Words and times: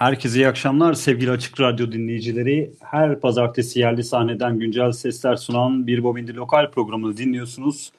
Herkese 0.00 0.38
iyi 0.38 0.48
akşamlar 0.48 0.94
sevgili 0.94 1.30
Açık 1.30 1.60
Radyo 1.60 1.92
dinleyicileri. 1.92 2.70
Her 2.80 3.20
pazartesi 3.20 3.80
yerli 3.80 4.04
sahneden 4.04 4.58
güncel 4.58 4.92
sesler 4.92 5.36
sunan 5.36 5.86
Bir 5.86 6.02
Bobindi 6.02 6.36
Lokal 6.36 6.70
programını 6.70 7.16
dinliyorsunuz. 7.16 7.92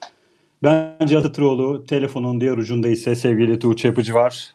Ben 0.62 1.06
Cihat 1.06 1.26
Atıroğlu, 1.26 1.86
telefonun 1.86 2.40
diğer 2.40 2.56
ucunda 2.56 2.88
ise 2.88 3.14
sevgili 3.14 3.58
Tuğçe 3.58 3.88
Yapıcı 3.88 4.14
var. 4.14 4.54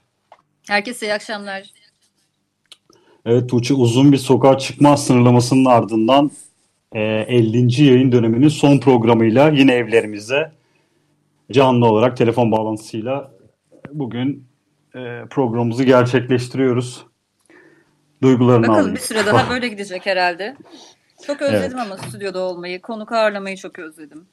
Herkese 0.68 1.06
iyi 1.08 1.14
akşamlar. 1.14 1.72
Evet 3.26 3.50
Tuğçe 3.50 3.74
uzun 3.74 4.12
bir 4.12 4.18
sokağa 4.18 4.58
çıkma 4.58 4.98
sınırlamasının 4.98 5.66
ardından 5.66 6.32
e, 6.94 7.02
50. 7.02 7.84
yayın 7.84 8.12
döneminin 8.12 8.48
son 8.48 8.80
programıyla 8.80 9.50
yine 9.50 9.74
evlerimizde 9.74 10.52
canlı 11.52 11.86
olarak 11.86 12.18
telefon 12.18 12.52
bağlantısıyla 12.52 13.32
bugün 13.92 14.48
e, 14.96 15.22
programımızı 15.30 15.84
gerçekleştiriyoruz. 15.84 17.08
Duygularını 18.22 18.62
Bakalım 18.62 18.80
alayım. 18.80 18.96
bir 18.96 19.02
süre 19.02 19.26
daha 19.26 19.50
böyle 19.54 19.68
gidecek 19.68 20.06
herhalde. 20.06 20.56
Çok 21.28 21.42
özledim 21.42 21.80
ama 21.80 21.98
stüdyoda 21.98 22.40
olmayı, 22.40 22.82
konuk 22.82 23.12
ağırlamayı 23.12 23.58
çok 23.58 23.80
özledim. 23.80 24.26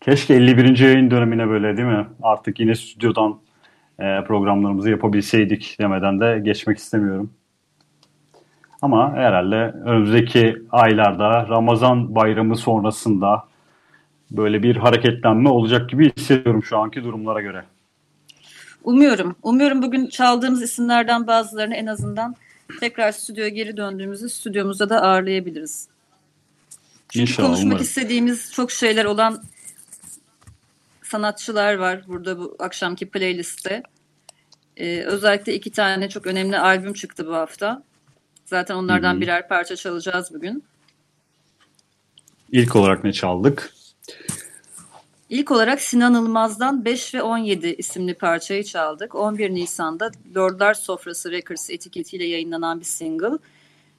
Keşke 0.00 0.34
51. 0.34 0.78
yayın 0.78 1.10
dönemine 1.10 1.48
böyle 1.48 1.76
değil 1.76 1.88
mi? 1.88 2.06
Artık 2.22 2.60
yine 2.60 2.74
stüdyodan 2.74 3.38
e, 3.98 4.24
programlarımızı 4.26 4.90
yapabilseydik 4.90 5.76
demeden 5.80 6.20
de 6.20 6.40
geçmek 6.44 6.78
istemiyorum. 6.78 7.30
Ama 8.82 9.12
herhalde 9.12 9.56
önümüzdeki 9.84 10.56
aylarda 10.70 11.48
Ramazan 11.48 12.14
bayramı 12.14 12.56
sonrasında 12.56 13.44
böyle 14.30 14.62
bir 14.62 14.76
hareketlenme 14.76 15.48
olacak 15.48 15.90
gibi 15.90 16.12
hissediyorum 16.16 16.62
şu 16.62 16.78
anki 16.78 17.04
durumlara 17.04 17.40
göre. 17.40 17.64
Umuyorum. 18.84 19.36
Umuyorum 19.42 19.82
bugün 19.82 20.06
çaldığımız 20.06 20.62
isimlerden 20.62 21.26
bazılarını 21.26 21.74
en 21.74 21.86
azından 21.86 22.34
tekrar 22.80 23.12
stüdyoya 23.12 23.48
geri 23.48 23.76
döndüğümüzde 23.76 24.28
stüdyomuzda 24.28 24.90
da 24.90 25.02
ağırlayabiliriz. 25.02 25.88
Çünkü 27.08 27.22
İnşallah, 27.22 27.48
konuşmak 27.48 27.66
umarım. 27.66 27.82
istediğimiz 27.82 28.52
çok 28.52 28.70
şeyler 28.70 29.04
olan 29.04 29.42
sanatçılar 31.02 31.74
var 31.74 32.04
burada 32.06 32.38
bu 32.38 32.56
akşamki 32.58 33.08
playlistte. 33.08 33.82
Ee, 34.76 35.02
özellikle 35.02 35.54
iki 35.54 35.70
tane 35.70 36.08
çok 36.08 36.26
önemli 36.26 36.58
albüm 36.58 36.92
çıktı 36.92 37.26
bu 37.26 37.34
hafta. 37.34 37.82
Zaten 38.46 38.74
onlardan 38.74 39.12
Hı 39.12 39.16
hı. 39.16 39.20
birer 39.20 39.48
parça 39.48 39.76
çalacağız 39.76 40.34
bugün. 40.34 40.64
İlk 42.52 42.76
olarak 42.76 43.04
ne 43.04 43.12
çaldık? 43.12 43.74
İlk 45.30 45.50
olarak 45.50 45.80
Sinan 45.80 46.14
Ilmaz'dan 46.14 46.84
5 46.84 47.14
ve 47.14 47.22
17 47.22 47.68
isimli 47.68 48.14
parçayı 48.14 48.64
çaldık. 48.64 49.14
11 49.14 49.50
Nisan'da 49.50 50.10
Lordlar 50.36 50.74
Sofrası 50.74 51.30
Records 51.30 51.70
etiketiyle 51.70 52.24
yayınlanan 52.24 52.80
bir 52.80 52.84
single. 52.84 53.38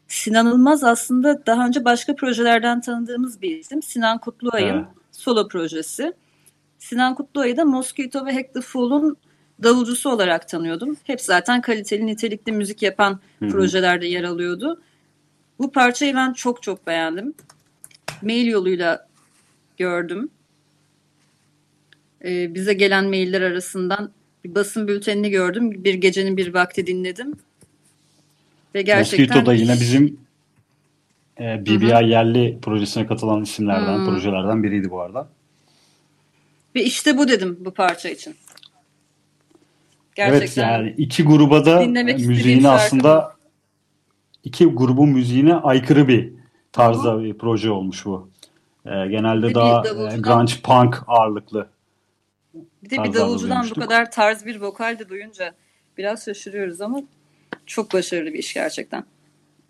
Sinan 0.07 0.47
Ilmaz 0.47 0.83
aslında 0.83 1.45
daha 1.45 1.67
önce 1.67 1.85
başka 1.85 2.15
projelerden 2.15 2.81
tanıdığımız 2.81 3.41
bir 3.41 3.57
isim. 3.57 3.81
Sinan 3.81 4.17
Kutluay'ın 4.17 4.75
Evet. 4.75 4.85
solo 5.11 5.47
projesi. 5.47 6.13
Sinan 6.79 7.15
Kutluay'ı 7.15 7.57
da 7.57 7.65
Mosquito 7.65 8.25
ve 8.25 8.33
Hack 8.33 8.53
the 8.53 8.61
Fool'un 8.61 9.17
davulcusu 9.63 10.09
olarak 10.09 10.47
tanıyordum. 10.49 10.97
Hep 11.03 11.21
zaten 11.21 11.61
kaliteli, 11.61 12.05
nitelikli 12.05 12.51
müzik 12.51 12.81
yapan 12.81 13.19
Hı 13.39 13.45
hı. 13.45 13.49
projelerde 13.49 14.07
yer 14.07 14.23
alıyordu. 14.23 14.81
Bu 15.59 15.71
parçayı 15.71 16.15
ben 16.15 16.33
çok 16.33 16.63
çok 16.63 16.87
beğendim. 16.87 17.33
Mail 18.21 18.47
yoluyla 18.47 19.07
gördüm. 19.77 20.29
Ee, 22.23 22.55
bize 22.55 22.73
gelen 22.73 23.05
mailler 23.05 23.41
arasından 23.41 24.11
bir 24.43 24.55
basın 24.55 24.87
bültenini 24.87 25.29
gördüm. 25.29 25.83
Bir 25.83 25.93
gecenin 25.93 26.37
bir 26.37 26.53
vakti 26.53 26.87
dinledim. 26.87 27.35
Ve 28.75 28.81
gerçekten 28.81 29.27
Mosquito 29.27 29.45
da 29.45 29.53
yine 29.53 29.73
bizim 29.73 30.19
e, 31.39 31.65
BBI 31.65 32.09
yerli 32.09 32.57
projesine 32.61 33.07
katılan 33.07 33.43
isimlerden, 33.43 33.99
Hı. 33.99 34.05
projelerden 34.05 34.63
biriydi 34.63 34.89
bu 34.91 35.01
arada. 35.01 35.27
ve 36.75 36.83
işte 36.83 37.17
bu 37.17 37.27
dedim 37.27 37.57
bu 37.59 37.71
parça 37.71 38.09
için. 38.09 38.35
Gerçekten 40.15 40.39
Evet 40.39 40.57
yani 40.57 40.95
iki 40.97 41.23
gruba 41.23 41.65
da 41.65 41.81
müziğini 41.81 42.61
şarkı 42.61 42.75
aslında 42.75 43.35
iki 44.43 44.65
grubun 44.65 45.09
müziğine 45.09 45.55
aykırı 45.55 46.07
bir 46.07 46.33
tarzda 46.71 47.23
bir 47.23 47.33
proje 47.33 47.71
olmuş 47.71 48.05
bu. 48.05 48.29
Ee, 48.85 48.89
genelde 48.89 49.49
de 49.49 49.55
daha 49.55 49.87
e, 49.87 50.17
grunge 50.17 50.53
punk 50.63 51.03
ağırlıklı. 51.07 51.67
Bir 52.85 52.89
de 52.89 53.03
bir 53.03 53.13
davulcudan 53.13 53.67
bu 53.75 53.79
kadar 53.79 54.11
tarz 54.11 54.45
bir 54.45 54.61
vokal 54.61 54.99
de 54.99 55.09
duyunca 55.09 55.53
biraz 55.97 56.25
şaşırıyoruz 56.25 56.81
ama 56.81 57.01
çok 57.65 57.93
başarılı 57.93 58.33
bir 58.33 58.39
iş 58.39 58.53
gerçekten. 58.53 59.03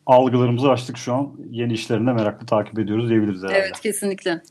Algılarımızı 0.06 0.70
açtık 0.70 0.98
şu 0.98 1.14
an. 1.14 1.32
Yeni 1.50 1.74
işlerini 1.74 2.08
de 2.08 2.14
meraklı 2.14 2.46
takip 2.46 2.80
ediyoruz 2.80 3.10
diyebiliriz 3.10 3.44
herhalde. 3.44 3.58
Evet 3.58 3.80
kesinlikle. 3.80 4.42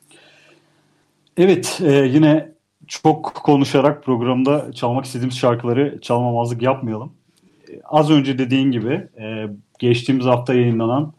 Evet, 1.36 1.80
e, 1.84 1.92
yine 1.92 2.52
çok 2.86 3.24
konuşarak 3.34 4.04
programda 4.04 4.72
çalmak 4.72 5.04
istediğimiz 5.04 5.38
şarkıları 5.38 6.00
çalmamazlık 6.00 6.62
yapmayalım. 6.62 7.12
E, 7.68 7.80
az 7.84 8.10
önce 8.10 8.38
dediğin 8.38 8.70
gibi 8.70 9.08
e, 9.20 9.46
geçtiğimiz 9.78 10.26
hafta 10.26 10.54
yayınlanan 10.54 11.12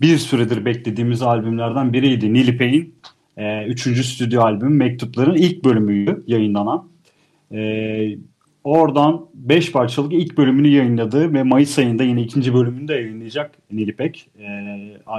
bir 0.00 0.18
süredir 0.18 0.64
beklediğimiz 0.64 1.22
albümlerden 1.22 1.92
biriydi. 1.92 2.34
Nilipek'in 2.34 2.94
e, 3.36 3.64
üçüncü 3.66 4.04
stüdyo 4.04 4.42
albümü 4.42 4.74
Mektupların 4.74 5.34
ilk 5.34 5.64
bölümüydü 5.64 6.24
yayınlanan. 6.26 6.88
E, 7.52 8.18
oradan 8.64 9.26
beş 9.34 9.72
parçalık 9.72 10.12
ilk 10.12 10.38
bölümünü 10.38 10.68
yayınladı 10.68 11.32
ve 11.32 11.42
Mayıs 11.42 11.78
ayında 11.78 12.02
yine 12.02 12.22
ikinci 12.22 12.54
bölümünü 12.54 12.88
de 12.88 12.94
yayınlayacak 12.94 13.50
Nilipek 13.72 14.28
e, 14.38 14.44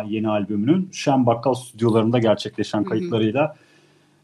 yeni 0.07 0.29
albümünün. 0.29 0.89
Şen 0.91 1.25
Bakkal 1.25 1.53
stüdyolarında 1.53 2.19
gerçekleşen 2.19 2.83
kayıtlarıyla 2.83 3.55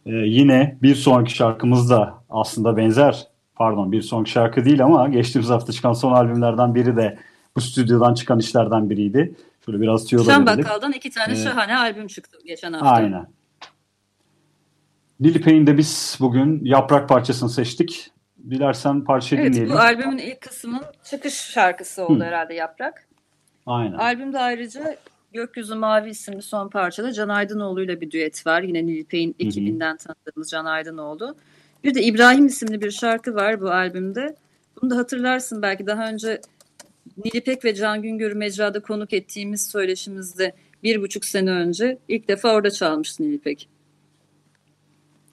ee, 0.05 0.11
yine 0.11 0.77
bir 0.81 0.95
sonraki 0.95 1.33
şarkımız 1.35 1.89
da 1.89 2.13
aslında 2.29 2.77
benzer. 2.77 3.27
Pardon 3.55 3.91
bir 3.91 4.01
sonraki 4.01 4.31
şarkı 4.31 4.65
değil 4.65 4.83
ama 4.83 5.07
geçtiğimiz 5.09 5.49
hafta 5.49 5.73
çıkan 5.73 5.93
son 5.93 6.13
albümlerden 6.13 6.75
biri 6.75 6.97
de 6.97 7.17
bu 7.55 7.61
stüdyodan 7.61 8.13
çıkan 8.13 8.39
işlerden 8.39 8.89
biriydi. 8.89 9.35
Şöyle 9.65 9.81
biraz 9.81 10.05
tüyo 10.05 10.25
da 10.25 10.31
Şen. 10.31 10.45
Bakkal'dan 10.45 10.91
iki 10.91 11.09
tane 11.09 11.33
Evet. 11.33 11.43
şahane 11.43 11.77
albüm 11.77 12.07
çıktı 12.07 12.37
geçen 12.45 12.73
hafta. 12.73 12.89
Aynen. 12.89 13.25
Lil 15.21 15.41
Payne'de 15.43 15.77
biz 15.77 16.17
bugün 16.19 16.65
yaprak 16.65 17.09
parçasını 17.09 17.49
seçtik. 17.49 18.11
Dilersen 18.49 19.03
parçayı 19.03 19.41
Evet 19.41 19.53
dinleyelim. 19.53 19.75
bu 19.75 19.79
albümün 19.79 20.17
ilk 20.17 20.41
kısmının 20.41 20.83
çıkış 21.03 21.33
şarkısı 21.33 22.05
oldu 22.05 22.19
Hı. 22.19 22.23
herhalde 22.23 22.53
Yaprak. 22.53 23.07
Aynen. 23.65 23.93
Albümde 23.93 24.39
ayrıca 24.39 24.95
Gökyüzü 25.33 25.75
Mavi 25.75 26.09
isimli 26.09 26.41
son 26.41 26.69
parçada 26.69 27.13
Can 27.13 27.29
Aydınoğlu'yla 27.29 28.01
bir 28.01 28.11
düet 28.11 28.47
var. 28.47 28.61
Yine 28.61 28.85
Nilüpek'in 28.85 29.29
hı. 29.29 29.47
ekibinden 29.47 29.97
tanıdığımız 29.97 30.49
Can 30.49 30.65
Aydınoğlu. 30.65 31.35
Bir 31.83 31.95
de 31.95 32.03
İbrahim 32.03 32.45
isimli 32.45 32.81
bir 32.81 32.91
şarkı 32.91 33.35
var 33.35 33.61
bu 33.61 33.71
albümde. 33.71 34.35
Bunu 34.81 34.89
da 34.89 34.97
hatırlarsın 34.97 35.61
belki 35.61 35.87
daha 35.87 36.09
önce 36.09 36.41
Nilüpek 37.25 37.65
ve 37.65 37.75
Can 37.75 38.01
Güngör'ü 38.01 38.35
mecrada 38.35 38.79
konuk 38.79 39.13
ettiğimiz 39.13 39.67
söyleşimizde 39.67 40.53
bir 40.83 41.01
buçuk 41.01 41.25
sene 41.25 41.49
önce 41.49 41.97
ilk 42.07 42.27
defa 42.27 42.53
orada 42.53 42.71
çalmıştı 42.71 43.23
Nilüpek. 43.23 43.69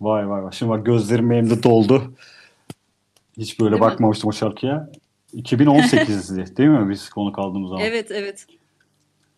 Vay 0.00 0.28
vay 0.28 0.42
vay. 0.42 0.52
Şimdi 0.52 0.70
bak 0.72 0.86
gözlerim 0.86 1.30
benim 1.30 1.50
de 1.50 1.62
doldu. 1.62 2.14
Hiç 3.36 3.60
böyle 3.60 3.70
Değil 3.70 3.82
mi? 3.82 3.86
bakmamıştım 3.90 4.28
o 4.28 4.32
şarkıya. 4.32 4.90
2018'di 5.34 6.56
değil 6.56 6.68
mi 6.68 6.90
biz 6.90 7.08
konuk 7.10 7.38
aldığımız 7.38 7.68
zaman? 7.70 7.84
Evet 7.84 8.10
evet. 8.10 8.46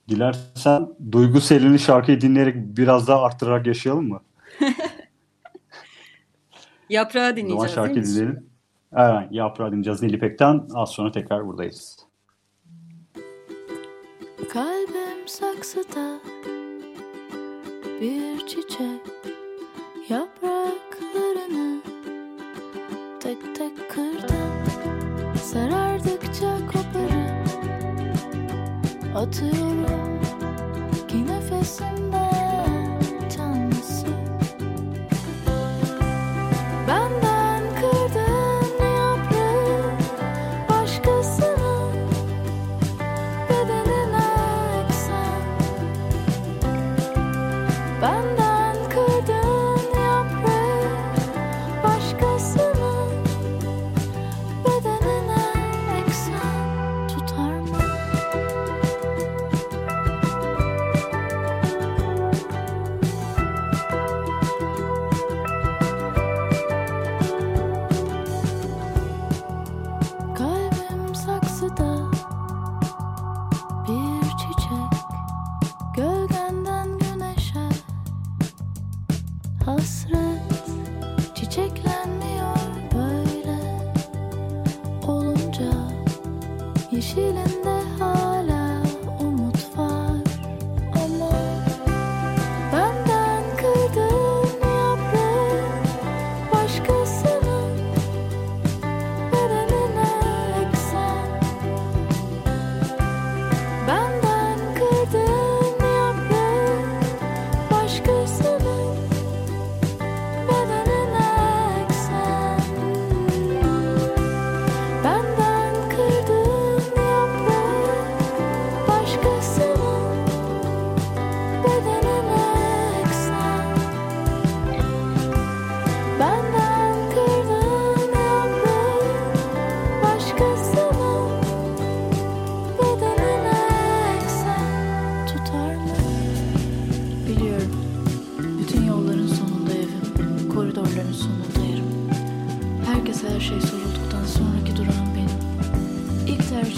Dilersen 0.09 0.89
Duygu 1.13 1.41
Selin'i 1.41 1.79
şarkıyı 1.79 2.21
dinleyerek 2.21 2.57
biraz 2.57 3.09
daha 3.09 3.23
arttırarak 3.23 3.67
yaşayalım 3.67 4.09
mı? 4.09 4.21
Yaprağı 6.89 7.23
O 7.23 7.27
zaman 7.27 7.37
dinleyeceğiz 7.37 7.75
şarkı 7.75 7.95
değil 7.95 8.07
mi? 8.07 8.13
dinleyelim. 8.13 8.47
Evet, 8.97 9.29
yaprağı 9.31 9.69
dinleyeceğiz 9.71 10.03
Nilipek'ten. 10.03 10.69
Az 10.75 10.91
sonra 10.91 11.13
tekrar 11.13 11.47
buradayız. 11.47 11.97
Kalbim 14.53 15.29
saksıda 15.29 16.21
bir 18.01 18.47
çiçek. 18.47 19.01
Yapraklarını 20.09 21.83
tek 23.21 23.55
tek 23.55 23.91
kırdım. 23.91 24.65
Sarardıkça 25.43 26.59
koparıp 26.67 27.57
atıyorum 29.17 30.21
ki 31.09 31.27
nefesinden 31.27 32.20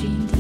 dream 0.03 0.32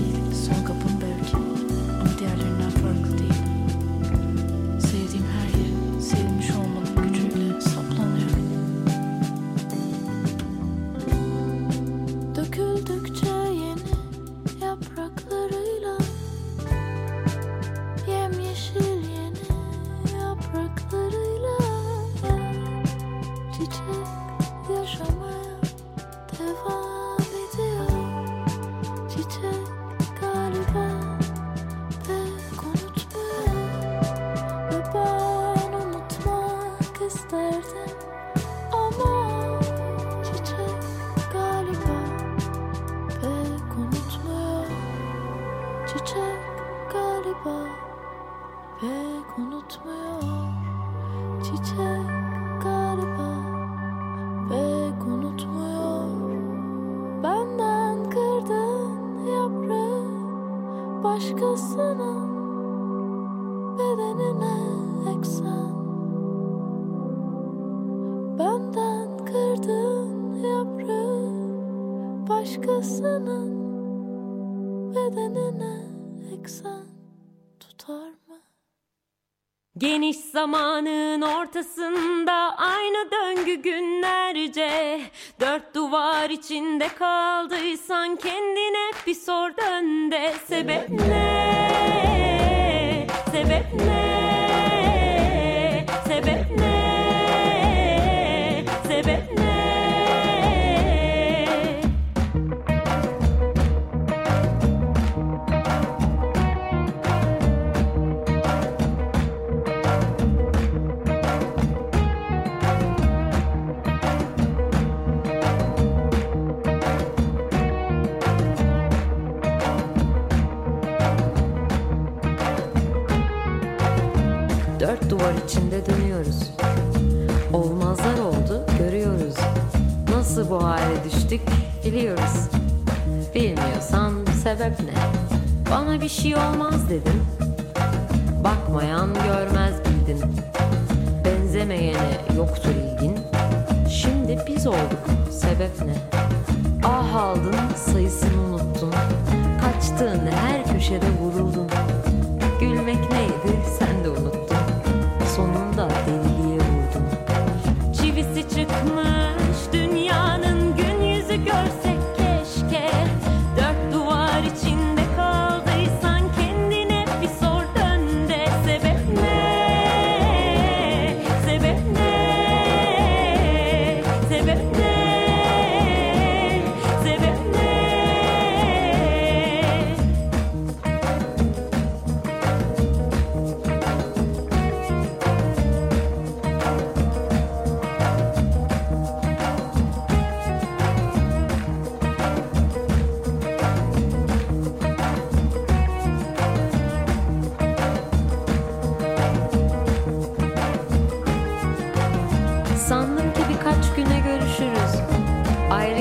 Geniş 79.82 80.16
zamanın 80.16 81.22
ortasında 81.22 82.54
aynı 82.56 83.10
döngü 83.10 83.54
günlerce 83.54 85.00
Dört 85.40 85.74
duvar 85.74 86.30
içinde 86.30 86.88
kaldıysan 86.88 88.16
kendine 88.16 88.92
bir 89.06 89.14
sor 89.14 89.50
dön 89.56 90.10
de 90.10 90.34
Sebep 90.48 90.90
ne? 90.90 93.06
Sebep 93.32 93.64
ne? 93.86 94.51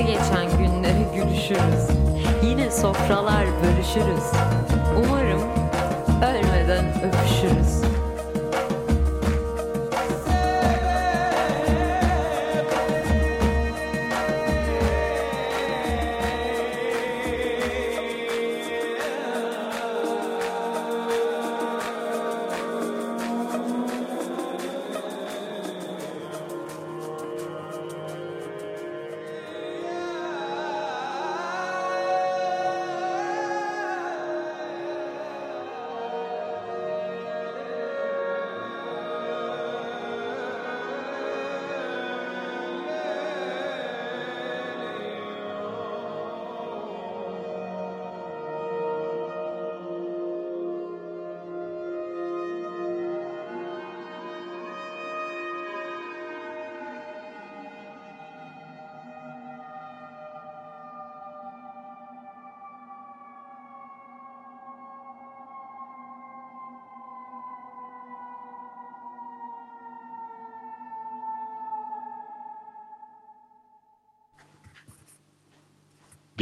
geçen 0.06 0.58
günlere 0.58 1.02
gülüşürüz. 1.14 1.88
Yine 2.42 2.70
sofralar 2.70 3.46
bölüşürüz. 3.46 4.24
Umarım 4.96 5.42
ölmeden 6.22 6.84
öpüşürüz. 7.02 7.91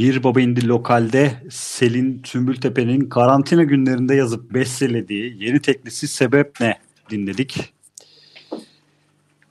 Bir 0.01 0.23
Baba 0.23 0.41
İndi 0.41 0.67
Lokal'de 0.67 1.31
Selin 1.49 2.21
Tümbültepe'nin 2.21 3.09
karantina 3.09 3.63
günlerinde 3.63 4.15
yazıp 4.15 4.53
bestelediği 4.53 5.43
yeni 5.43 5.61
teklisi 5.61 6.07
Sebep 6.07 6.59
Ne 6.59 6.77
dinledik. 7.09 7.73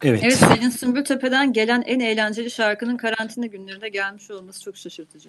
Evet. 0.03 0.21
Evet 0.23 0.37
Selin 0.37 0.71
Sümbültepe'den 0.71 1.53
gelen 1.53 1.83
en 1.83 2.01
eğlenceli 2.01 2.51
şarkının 2.51 2.97
karantina 2.97 3.47
günlerinde 3.47 3.89
gelmiş 3.89 4.31
olması 4.31 4.63
çok 4.63 4.77
şaşırtıcı. 4.77 5.29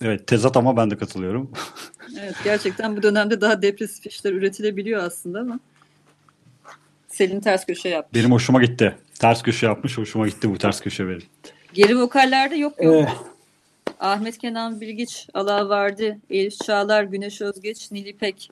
Evet 0.00 0.26
tezat 0.26 0.56
ama 0.56 0.76
ben 0.76 0.90
de 0.90 0.96
katılıyorum. 0.96 1.50
evet 2.20 2.34
gerçekten 2.44 2.96
bu 2.96 3.02
dönemde 3.02 3.40
daha 3.40 3.62
depresif 3.62 4.06
işler 4.06 4.32
üretilebiliyor 4.32 5.02
aslında 5.02 5.40
ama 5.40 5.60
Selin 7.08 7.40
ters 7.40 7.66
köşe 7.66 7.88
yaptı. 7.88 8.20
Benim 8.20 8.32
hoşuma 8.32 8.62
gitti. 8.62 8.96
Ters 9.18 9.42
köşe 9.42 9.66
yapmış 9.66 9.98
hoşuma 9.98 10.28
gitti 10.28 10.50
bu 10.50 10.58
ters 10.58 10.80
köşe 10.80 11.08
benim. 11.08 11.22
Geri 11.74 11.98
vokallerde 11.98 12.56
yok 12.56 12.84
yok. 12.84 12.94
Ee, 12.94 12.98
eh, 12.98 13.37
Ahmet 13.98 14.38
Kenan 14.38 14.80
Bilgiç, 14.80 15.28
Ala 15.34 15.68
Vardi, 15.68 16.18
Elif 16.30 16.58
Çağlar, 16.64 17.04
Güneş 17.04 17.40
Özgeç, 17.40 17.92
Nilipek. 17.92 18.50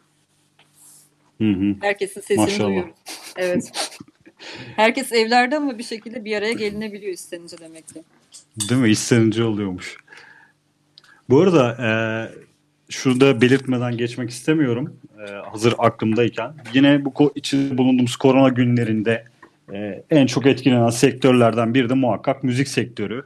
hı 1.38 1.50
hı. 1.50 1.74
Herkesin 1.80 2.20
sesini 2.20 2.36
Maşallah. 2.40 2.68
duyuyoruz. 2.68 2.94
Evet. 3.36 3.90
Herkes 4.76 5.12
evlerde 5.12 5.56
ama 5.56 5.78
bir 5.78 5.82
şekilde 5.82 6.24
bir 6.24 6.36
araya 6.36 6.52
gelinebiliyor 6.52 7.12
istenince 7.12 7.58
demek 7.58 7.88
ki. 7.88 8.02
Değil 8.68 8.80
mi? 8.80 8.90
İstenince 8.90 9.44
oluyormuş. 9.44 9.96
Bu 11.30 11.40
arada 11.40 11.76
e, 11.82 11.90
şurada 12.88 13.40
belirtmeden 13.40 13.96
geçmek 13.96 14.30
istemiyorum. 14.30 14.96
E, 15.28 15.32
hazır 15.32 15.74
aklımdayken. 15.78 16.52
Yine 16.74 17.04
bu 17.04 17.32
içinde 17.34 17.78
bulunduğumuz 17.78 18.16
korona 18.16 18.48
günlerinde 18.48 19.24
e, 19.72 20.02
en 20.10 20.26
çok 20.26 20.46
etkilenen 20.46 20.90
sektörlerden 20.90 21.74
biri 21.74 21.88
de 21.88 21.94
muhakkak 21.94 22.44
müzik 22.44 22.68
sektörü. 22.68 23.22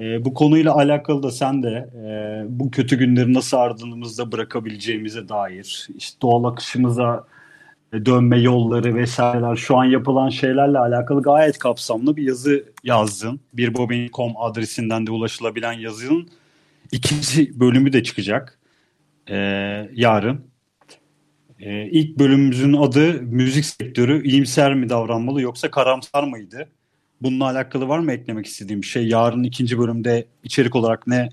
E, 0.00 0.24
bu 0.24 0.34
konuyla 0.34 0.74
alakalı 0.74 1.22
da 1.22 1.30
sen 1.30 1.62
de 1.62 1.90
e, 1.96 2.42
bu 2.48 2.70
kötü 2.70 2.98
günleri 2.98 3.34
nasıl 3.34 3.56
ardımızda 3.56 4.32
bırakabileceğimize 4.32 5.28
dair, 5.28 5.88
işte 5.96 6.20
doğal 6.22 6.44
akışımıza 6.44 7.26
e, 7.92 8.06
dönme 8.06 8.40
yolları 8.40 8.94
vesaireler 8.94 9.56
şu 9.56 9.76
an 9.76 9.84
yapılan 9.84 10.28
şeylerle 10.28 10.78
alakalı 10.78 11.22
gayet 11.22 11.58
kapsamlı 11.58 12.16
bir 12.16 12.22
yazı 12.22 12.64
yazdın. 12.84 13.40
Birbobin.com 13.52 14.32
adresinden 14.36 15.06
de 15.06 15.10
ulaşılabilen 15.10 15.72
yazının 15.72 16.28
ikinci 16.92 17.60
bölümü 17.60 17.92
de 17.92 18.02
çıkacak 18.02 18.58
e, 19.30 19.36
yarın. 19.94 20.40
E, 21.60 21.90
ilk 21.90 22.18
bölümümüzün 22.18 22.72
adı 22.72 23.22
müzik 23.22 23.64
sektörü 23.64 24.26
iyimser 24.26 24.74
mi 24.74 24.88
davranmalı 24.88 25.42
yoksa 25.42 25.70
karamsar 25.70 26.24
mıydı? 26.24 26.68
Bununla 27.24 27.44
alakalı 27.44 27.88
var 27.88 27.98
mı 27.98 28.12
eklemek 28.12 28.46
istediğim 28.46 28.82
bir 28.82 28.86
şey? 28.86 29.08
Yarın 29.08 29.42
ikinci 29.42 29.78
bölümde 29.78 30.26
içerik 30.44 30.76
olarak 30.76 31.06
ne 31.06 31.28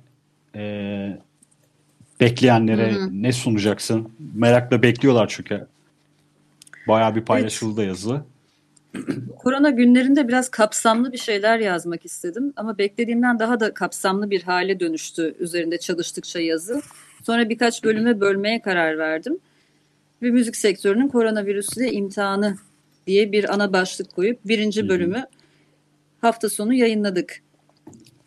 e, 0.56 0.63
bekleyenlere 2.19 2.91
Hı 2.91 2.99
hı. 2.99 3.10
ne 3.12 3.32
sunacaksın? 3.32 4.12
Merakla 4.36 4.82
bekliyorlar 4.82 5.27
çünkü. 5.27 5.67
Bayağı 6.88 7.15
bir 7.15 7.21
paylaşıldı 7.21 7.86
yazı. 7.86 8.21
Korona 9.38 9.69
günlerinde 9.69 10.27
biraz 10.27 10.49
kapsamlı 10.49 11.12
bir 11.13 11.17
şeyler 11.17 11.60
yazmak 11.60 12.06
istedim 12.06 12.54
ama 12.56 12.77
beklediğimden 12.77 13.39
daha 13.39 13.60
da 13.60 13.73
kapsamlı 13.73 14.30
bir 14.30 14.43
hale 14.43 14.80
dönüştü 14.80 15.36
üzerinde 15.39 15.80
çalıştıkça 15.80 16.39
yazı. 16.39 16.82
Sonra 17.23 17.49
birkaç 17.49 17.84
bölüme 17.84 18.19
bölmeye 18.19 18.62
karar 18.62 18.97
verdim. 18.97 19.38
Ve 20.21 20.32
müzik 20.32 20.56
sektörünün 20.56 21.08
koronavirüsüyle 21.08 21.91
imtihanı 21.91 22.58
diye 23.08 23.32
bir 23.32 23.54
ana 23.54 23.73
başlık 23.73 24.15
koyup 24.15 24.39
birinci 24.45 24.82
Hı 24.82 24.86
hı. 24.86 24.89
Hafta 26.21 26.49
sonu 26.49 26.73
yayınladık. 26.73 27.41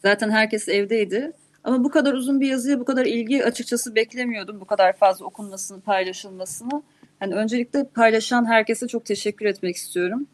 Zaten 0.02 0.30
herkes 0.30 0.68
evdeydi. 0.68 1.32
Ama 1.64 1.84
bu 1.84 1.90
kadar 1.90 2.12
uzun 2.12 2.40
bir 2.40 2.48
yazıya 2.48 2.80
bu 2.80 2.84
kadar 2.84 3.06
ilgi 3.06 3.44
açıkçası 3.44 3.94
beklemiyordum. 3.94 4.60
Bu 4.60 4.64
kadar 4.64 4.96
fazla 4.96 5.24
okunmasını, 5.24 5.80
paylaşılmasını. 5.80 6.82
Hani 7.18 7.34
öncelikle 7.34 7.84
paylaşan 7.84 8.44
herkese 8.44 8.88
çok 8.88 9.04
teşekkür 9.04 9.46
etmek 9.46 9.76
istiyorum. 9.76 10.26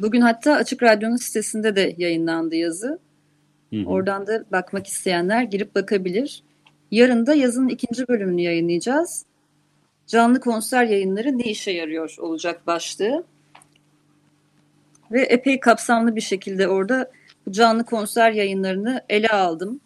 Bugün 0.00 0.20
hatta 0.20 0.54
Açık 0.54 0.82
Radyo'nun 0.82 1.16
sitesinde 1.16 1.76
de 1.76 1.94
yayınlandı 1.98 2.54
yazı. 2.54 2.98
Hı 3.72 3.80
hı. 3.80 3.84
Oradan 3.86 4.26
da 4.26 4.44
bakmak 4.52 4.86
isteyenler 4.86 5.42
girip 5.42 5.74
bakabilir. 5.74 6.42
Yarın 6.90 7.26
da 7.26 7.34
yazının 7.34 7.68
ikinci 7.68 8.08
bölümünü 8.08 8.40
yayınlayacağız. 8.40 9.26
Canlı 10.06 10.40
konser 10.40 10.84
yayınları 10.84 11.38
ne 11.38 11.44
işe 11.44 11.70
yarıyor 11.70 12.16
olacak 12.18 12.66
başlığı. 12.66 13.24
Ve 15.14 15.22
epey 15.22 15.60
kapsamlı 15.60 16.16
bir 16.16 16.20
şekilde 16.20 16.68
orada 16.68 17.10
canlı 17.50 17.84
konser 17.84 18.30
yayınlarını 18.30 19.02
ele 19.08 19.28
aldım. 19.28 19.80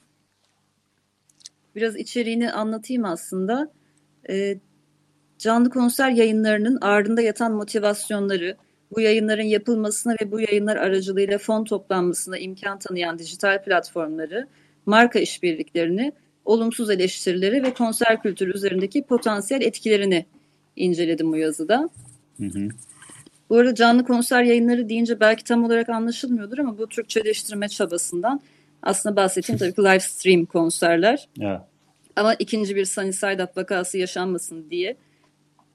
Biraz 1.76 1.96
içeriğini 1.96 2.52
anlatayım 2.52 3.04
aslında. 3.04 3.72
Ee, 4.30 4.58
canlı 5.38 5.70
konser 5.70 6.10
yayınlarının 6.10 6.78
ardında 6.80 7.22
yatan 7.22 7.52
motivasyonları, 7.52 8.56
bu 8.96 9.00
yayınların 9.00 9.42
yapılmasına 9.42 10.16
ve 10.22 10.32
bu 10.32 10.40
yayınlar 10.40 10.76
aracılığıyla 10.76 11.38
fon 11.38 11.64
toplanmasına 11.64 12.38
imkan 12.38 12.78
tanıyan 12.78 13.18
dijital 13.18 13.64
platformları, 13.64 14.48
marka 14.86 15.18
işbirliklerini, 15.18 16.12
olumsuz 16.44 16.90
eleştirileri 16.90 17.62
ve 17.62 17.74
konser 17.74 18.22
kültürü 18.22 18.54
üzerindeki 18.54 19.02
potansiyel 19.02 19.62
etkilerini 19.62 20.26
inceledim 20.76 21.32
bu 21.32 21.36
yazıda. 21.36 21.88
Hı 22.38 22.46
hı. 22.46 22.68
Bu 23.50 23.56
arada 23.56 23.74
canlı 23.74 24.04
konser 24.04 24.42
yayınları 24.42 24.88
deyince 24.88 25.20
belki 25.20 25.44
tam 25.44 25.64
olarak 25.64 25.88
anlaşılmıyordur 25.88 26.58
ama 26.58 26.78
bu 26.78 26.86
Türkçeleştirme 26.86 27.68
çabasından 27.68 28.40
aslında 28.82 29.16
bahsettiğim 29.16 29.58
tabii 29.58 29.74
ki 29.74 29.82
live 29.82 30.00
stream 30.00 30.44
konserler. 30.44 31.28
Evet. 31.40 31.60
Ama 32.16 32.34
ikinci 32.34 32.76
bir 32.76 32.84
Sunny 32.84 33.12
Side 33.12 33.44
Up 33.44 33.56
vakası 33.56 33.98
yaşanmasın 33.98 34.70
diye 34.70 34.96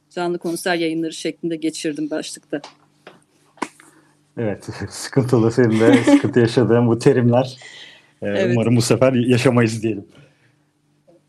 canlı 0.09 0.37
konser 0.37 0.75
yayınları 0.75 1.13
şeklinde 1.13 1.55
geçirdim 1.55 2.09
başlıkta. 2.09 2.61
Evet, 4.37 4.69
sıkıntılı 4.89 5.51
senin 5.51 5.79
de 5.79 6.03
sıkıntı 6.03 6.39
yaşadığın 6.39 6.87
bu 6.87 6.99
terimler. 6.99 7.57
Ee, 8.21 8.27
Evet. 8.27 8.51
Umarım 8.51 8.75
bu 8.75 8.81
sefer 8.81 9.13
yaşamayız 9.13 9.83
diyelim. 9.83 10.05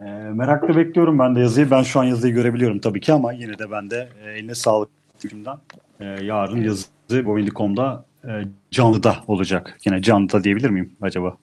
Ee, 0.01 0.05
merakla 0.35 0.77
bekliyorum 0.77 1.19
ben 1.19 1.37
de 1.37 1.41
yazıyı. 1.41 1.71
Ben 1.71 1.83
şu 1.83 2.01
an 2.01 2.05
yazıyı 2.05 2.35
görebiliyorum 2.35 2.79
tabii 2.79 3.01
ki 3.01 3.13
ama 3.13 3.33
yine 3.33 3.59
de 3.59 3.71
ben 3.71 3.91
de 3.91 4.09
e, 4.25 4.31
eline 4.31 4.55
sağlık 4.55 4.89
fikrimden. 5.19 5.57
Ee, 6.01 6.05
yarın 6.05 6.57
Evet. 6.57 6.67
yazı 6.67 7.27
Boyun.com'da 7.27 8.05
e, 8.25 8.43
canlıda 8.71 9.17
olacak. 9.27 9.79
Yine 9.87 10.03
canlıda 10.03 10.45
diyebilir 10.45 10.71
miyim 10.71 10.93
acaba? 11.03 11.37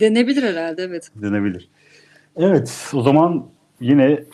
Denebilir 0.00 0.42
herhalde 0.42 0.82
evet. 0.82 1.10
Denebilir. 1.16 1.68
Evet, 2.36 2.90
o 2.94 3.02
zaman 3.02 3.46
yine 3.80 4.24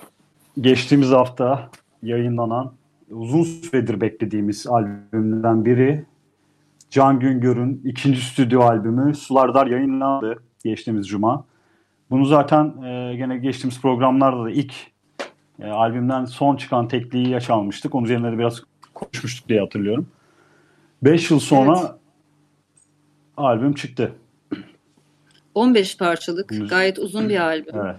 geçtiğimiz 0.60 1.10
hafta 1.10 1.70
yayınlanan 2.02 2.72
uzun 3.10 3.42
süredir 3.42 4.00
beklediğimiz 4.00 4.66
albümlerden 4.66 5.64
biri 5.64 6.04
Can 6.90 7.20
Güngör'ün 7.20 7.82
ikinci 7.84 8.20
stüdyo 8.20 8.60
albümü 8.60 9.14
Sular 9.14 9.54
Dar 9.54 9.66
yayınlandı 9.66 10.42
geçtiğimiz 10.64 11.08
cuma. 11.08 11.44
Bunu 12.10 12.24
zaten 12.24 12.82
e, 12.82 13.16
gene 13.16 13.38
geçtiğimiz 13.38 13.80
programlarda 13.80 14.44
da 14.44 14.50
ilk 14.50 14.74
e, 15.60 15.66
albümden 15.66 16.24
son 16.24 16.56
çıkan 16.56 16.88
tekliği 16.88 17.28
yaş 17.28 17.50
almıştık. 17.50 17.94
Onun 17.94 18.04
üzerine 18.04 18.32
de 18.32 18.38
biraz 18.38 18.62
konuşmuştuk 19.00 19.48
diye 19.48 19.60
hatırlıyorum. 19.60 20.08
5 21.02 21.30
yıl 21.30 21.40
sonra 21.40 21.78
Evet. 21.80 21.90
albüm 23.36 23.74
çıktı. 23.74 24.12
15 25.54 25.96
parçalık 25.96 26.50
Müzik- 26.50 26.70
gayet 26.70 26.98
uzun 26.98 27.28
bir 27.28 27.40
albüm. 27.40 27.74
Evet. 27.84 27.96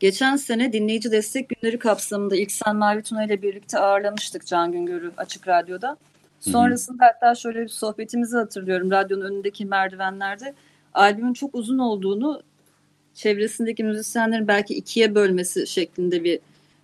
Geçen 0.00 0.36
sene 0.36 0.72
dinleyici 0.72 1.10
destek 1.12 1.48
günleri 1.48 1.78
kapsamında 1.78 2.36
İlksen 2.36 2.76
Mavi 2.76 3.02
Tuna 3.02 3.24
ile 3.24 3.42
birlikte 3.42 3.78
ağırlamıştık 3.78 4.46
Can 4.46 4.72
Güngör'ü 4.72 5.12
Açık 5.16 5.48
Radyo'da. 5.48 5.96
Sonrasında 6.40 7.04
hatta 7.04 7.34
şöyle 7.34 7.62
bir 7.62 7.68
sohbetimizi 7.68 8.36
hatırlıyorum 8.36 8.90
radyonun 8.90 9.24
önündeki 9.24 9.64
merdivenlerde. 9.66 10.54
Albümün 10.94 11.32
çok 11.32 11.54
uzun 11.54 11.78
olduğunu 11.78 12.42
çevresindeki 13.14 13.84
müzisyenlerin 13.84 14.48
belki 14.48 14.74
ikiye 14.74 15.14
bölmesi 15.14 15.66
şeklinde 15.66 16.24
bir 16.24 16.40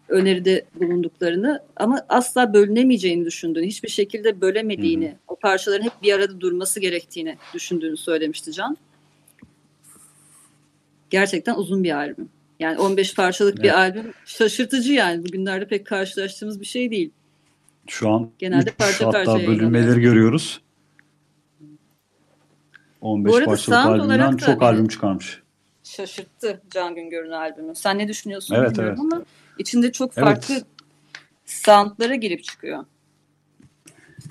öneride 0.08 0.64
bulunduklarını 0.74 1.62
ama 1.76 2.06
asla 2.08 2.54
bölünemeyeceğini 2.54 3.24
düşündüğünü, 3.24 3.66
hiçbir 3.66 3.88
şekilde 3.88 4.40
bölemediğini, 4.40 5.16
o 5.28 5.36
parçaların 5.36 5.84
hep 5.84 5.92
bir 6.02 6.12
arada 6.12 6.40
durması 6.40 6.80
gerektiğini 6.80 7.36
düşündüğünü 7.54 7.96
söylemişti 7.96 8.52
Can. 8.52 8.76
Gerçekten 11.10 11.54
uzun 11.54 11.84
bir 11.84 11.96
albüm. 11.96 12.28
Yani 12.60 12.78
15 12.78 13.14
parçalık 13.14 13.54
Evet. 13.54 13.64
bir 13.64 13.78
albüm 13.78 14.12
şaşırtıcı 14.24 14.92
yani. 14.92 15.24
Bugünlerde 15.24 15.68
pek 15.68 15.86
karşılaştığımız 15.86 16.60
bir 16.60 16.66
şey 16.66 16.90
değil. 16.90 17.10
Şu 17.86 18.10
an 18.10 18.30
Genelde 18.38 18.70
üç 18.70 18.78
parça 18.78 19.06
hatta 19.06 19.24
parça 19.24 19.46
bölünmeleri 19.46 20.00
görüyoruz. 20.00 20.60
15 23.00 23.32
Bu 23.32 23.36
arada 23.36 23.46
parçalık 23.46 23.86
albümden 23.86 24.36
çok 24.36 24.62
albüm 24.62 24.88
çıkarmış. 24.88 25.42
Şaşırttı 25.84 26.62
Can 26.70 26.94
Güngör'ün 26.94 27.30
albümü. 27.30 27.74
Sen 27.74 27.98
ne 27.98 28.08
düşünüyorsun 28.08 28.54
Evet, 28.54 28.70
bilmiyorum 28.70 28.98
evet. 29.02 29.12
ama 29.12 29.24
içinde 29.58 29.92
çok 29.92 30.12
Evet. 30.16 30.26
farklı 30.26 30.54
soundlara 31.44 32.14
girip 32.14 32.44
çıkıyor. 32.44 32.84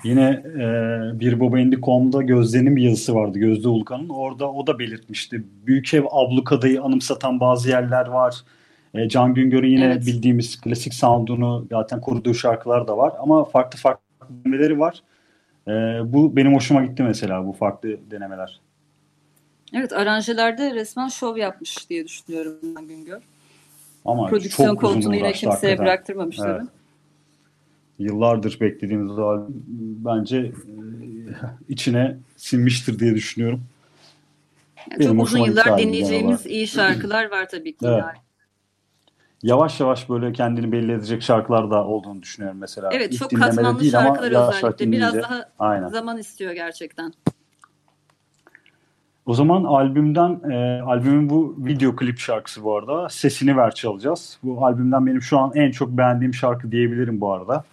Yine 0.04 0.42
e, 0.46 1.20
bir 1.20 1.40
Bobaindi.com'da 1.40 2.22
Gözde'nin 2.22 2.76
bir 2.76 2.82
yazısı 2.82 3.14
vardı. 3.14 3.38
Gözde 3.38 3.68
Ulukan'ın. 3.68 4.08
Orada 4.08 4.52
o 4.52 4.66
da 4.66 4.78
belirtmişti. 4.78 5.44
Büyük 5.66 5.94
ev 5.94 6.04
ablukadayı 6.10 6.82
anımsatan 6.82 7.40
bazı 7.40 7.68
yerler 7.68 8.06
var. 8.06 8.36
E, 8.94 9.08
Can 9.08 9.34
Güngör'ün 9.34 9.70
yine 9.70 9.84
Evet. 9.84 10.06
bildiğimiz 10.06 10.60
klasik 10.60 10.94
sound'unu 10.94 11.66
zaten 11.70 12.00
koruduğu 12.00 12.34
şarkılar 12.34 12.88
da 12.88 12.96
var. 12.96 13.12
Ama 13.18 13.44
farklı 13.44 13.78
farklı 13.78 14.02
bölümleri 14.44 14.78
var. 14.78 15.02
E, 15.68 15.72
bu 16.12 16.36
benim 16.36 16.54
hoşuma 16.54 16.84
gitti 16.84 17.02
mesela 17.02 17.46
bu 17.46 17.52
farklı 17.52 18.10
denemeler. 18.10 18.60
Evet 19.72 19.92
aranjelerde 19.92 20.74
resmen 20.74 21.08
şov 21.08 21.36
yapmış 21.36 21.90
diye 21.90 22.04
düşünüyorum 22.04 22.54
ben 22.76 22.88
Güngör. 22.88 23.22
Ama 24.06 24.26
Prodüksiyon 24.26 24.68
çok 24.74 24.82
uzun 24.82 24.94
koltuğunu 24.94 25.14
yine 25.14 25.26
uğraştı 25.26 25.40
kimseye 25.40 25.52
hakikaten. 25.52 25.86
bıraktırmamışlar. 25.86 26.56
Evet. 26.56 26.66
Yıllardır 27.98 28.60
beklediğimiz 28.60 29.18
albüm 29.18 29.64
bence 30.04 30.36
e, 30.38 30.52
içine 31.68 32.16
sinmiştir 32.36 32.98
diye 32.98 33.14
düşünüyorum. 33.14 33.62
Yani 34.90 35.00
Benim 35.00 35.16
çok 35.16 35.26
uzun 35.26 35.38
yıllar 35.38 35.78
dinleyeceğimiz 35.78 36.46
iyi 36.46 36.68
şarkılar 36.68 37.30
var 37.30 37.48
tabii 37.48 37.72
ki. 37.72 37.86
Evet. 37.86 37.98
yani. 37.98 38.16
Yavaş 39.42 39.80
yavaş 39.80 40.08
böyle 40.08 40.32
kendini 40.32 40.72
belli 40.72 40.92
edecek 40.92 41.22
şarkılar 41.22 41.70
da 41.70 41.84
olduğunu 41.84 42.22
düşünüyorum 42.22 42.58
mesela. 42.60 42.90
Evet 42.92 43.12
İlk 43.12 43.18
çok 43.18 43.30
katmanlı 43.30 43.80
değil 43.80 43.98
ama 43.98 44.08
şarkılar 44.08 44.30
yavaş 44.32 44.56
özellikle. 44.56 44.92
Biraz 44.92 45.14
daha 45.14 45.50
Aynen. 45.58 45.88
zaman 45.88 46.18
istiyor 46.18 46.52
gerçekten. 46.52 47.12
O 49.26 49.34
zaman 49.34 49.64
albümden, 49.64 50.50
e, 50.50 50.82
albümün 50.82 51.30
bu 51.30 51.54
video 51.58 51.96
klip 51.96 52.18
şarkısı 52.18 52.64
bu 52.64 52.76
arada. 52.76 53.08
Sesini 53.08 53.56
ver 53.56 53.74
çalacağız. 53.74 54.38
Bu 54.42 54.66
albümden 54.66 55.06
benim 55.06 55.22
şu 55.22 55.38
an 55.38 55.52
en 55.54 55.70
çok 55.70 55.88
beğendiğim 55.90 56.34
şarkı 56.34 56.72
diyebilirim 56.72 57.20
bu 57.20 57.32
arada. 57.32 57.64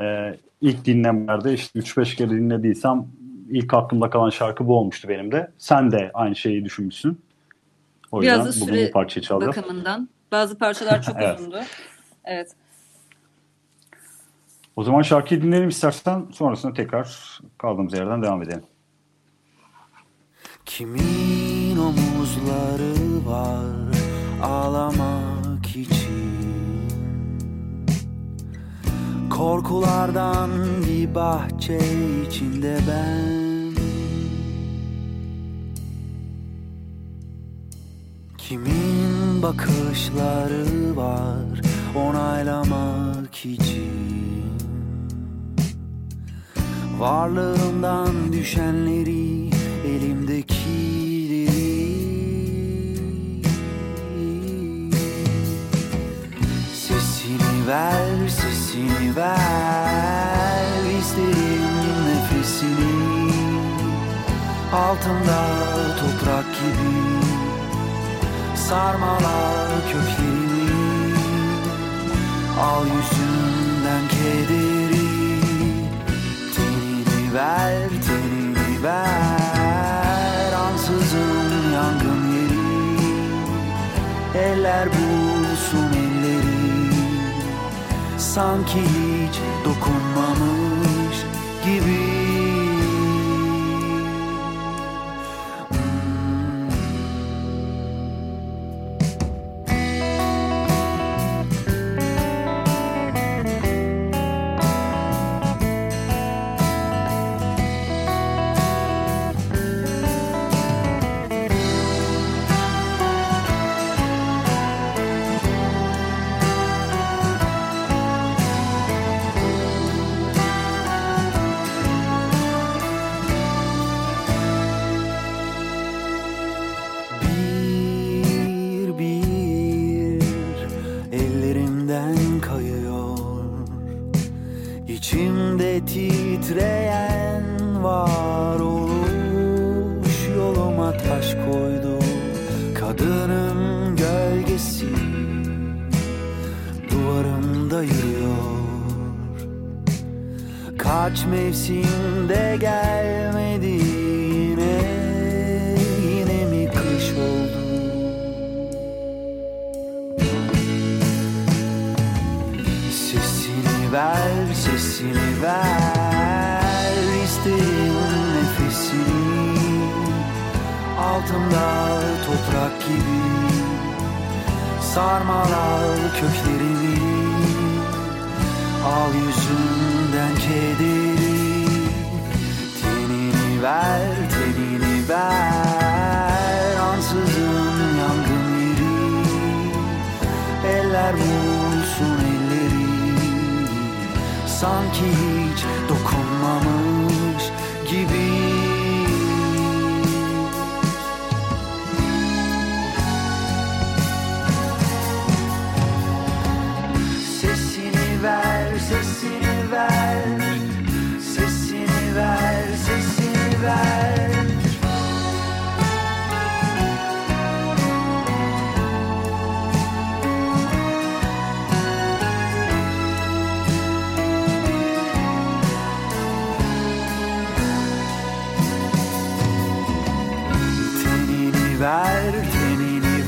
E, 0.00 0.36
ilk 0.60 0.84
dinlemelerde 0.84 1.54
işte 1.54 1.78
3-5 1.78 2.16
kere 2.16 2.30
dinlediysem 2.30 3.06
ilk 3.50 3.74
aklımda 3.74 4.10
kalan 4.10 4.30
şarkı 4.30 4.66
bu 4.66 4.78
olmuştu 4.78 5.08
benim 5.08 5.32
de. 5.32 5.50
Sen 5.58 5.90
de 5.90 6.10
aynı 6.14 6.36
şeyi 6.36 6.64
düşünmüşsün. 6.64 7.20
O 8.12 8.22
Biraz 8.22 8.46
yüzden 8.46 8.62
da 8.62 8.66
bugün 8.66 8.74
süre 8.78 8.88
bu 8.88 8.92
parçayı 8.92 9.24
çalacağız. 9.24 9.56
bakımından. 9.56 10.08
Bazı 10.32 10.58
parçalar 10.58 11.02
çok 11.02 11.16
Evet. 11.20 11.40
uzundu. 11.40 11.60
Evet. 12.24 12.52
O 14.76 14.82
zaman 14.84 15.02
şarkıyı 15.02 15.42
dinleyelim 15.42 15.68
istersen 15.68 16.26
sonrasında 16.32 16.72
tekrar 16.74 17.38
kaldığımız 17.58 17.94
yerden 17.94 18.22
devam 18.22 18.42
edelim. 18.42 18.62
Kimin 20.66 21.76
omuzları 21.76 23.26
var 23.26 23.96
ağlamak 24.42 25.66
için? 25.66 26.88
Korkulardan 29.30 30.50
bir 30.86 31.14
bahçe 31.14 31.78
içinde 32.28 32.78
ben. 32.88 33.74
Kimin 38.38 39.42
bakışları 39.42 40.96
var 40.96 41.60
onaylamak 41.94 43.46
için? 43.46 44.14
Varlığımdan 46.98 48.32
düşenleri 48.32 49.53
ver, 57.66 58.28
sesini 58.28 59.16
ver. 59.16 60.54
İsterim 61.00 61.74
nefesini 62.06 63.32
Altında 64.72 65.40
toprak 66.00 66.44
gibi 66.44 66.94
Sarmalar 68.56 69.68
köklerimi 69.92 71.14
Al 72.60 72.84
yüzünden 72.86 74.08
kederi 74.08 75.10
Tenini 76.56 77.34
ver, 77.34 77.88
tenini 78.06 78.82
ver. 78.82 80.52
Ansızın 80.52 81.72
yangın 81.74 82.32
yeri 82.32 82.64
Eller 84.48 84.88
bulsun 84.88 86.03
Sanki 88.24 88.80
hiç 88.80 89.40
dokunmamış 89.64 91.16
gibi 91.64 92.23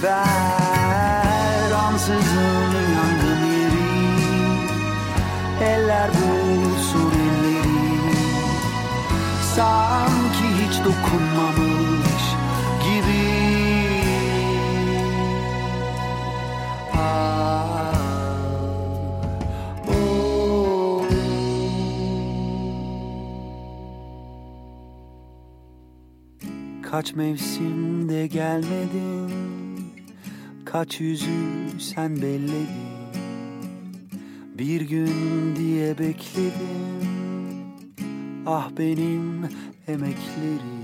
tenini 0.06 0.90
ver 0.90 1.70
Ansızın 1.72 2.74
yangın 2.96 3.42
yeri. 3.46 3.86
Eller 5.64 6.10
bulsun 6.10 7.12
elleri. 7.26 8.06
Sanki 9.56 10.46
hiç 10.62 10.78
dokunmamış 10.84 12.24
gibi. 12.84 13.26
Ah, 16.94 17.94
oh. 19.88 21.02
Kaç 26.90 27.12
mevsimde 27.14 28.26
gelmedin 28.26 29.15
Kaç 30.76 31.00
yüzü 31.00 31.26
sen 31.78 32.16
belledin. 32.16 32.66
Bir 34.58 34.80
gün 34.80 35.56
diye 35.56 35.98
bekledim 35.98 37.02
Ah 38.46 38.70
benim 38.78 39.48
emeklerim 39.88 40.75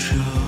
show. 0.00 0.39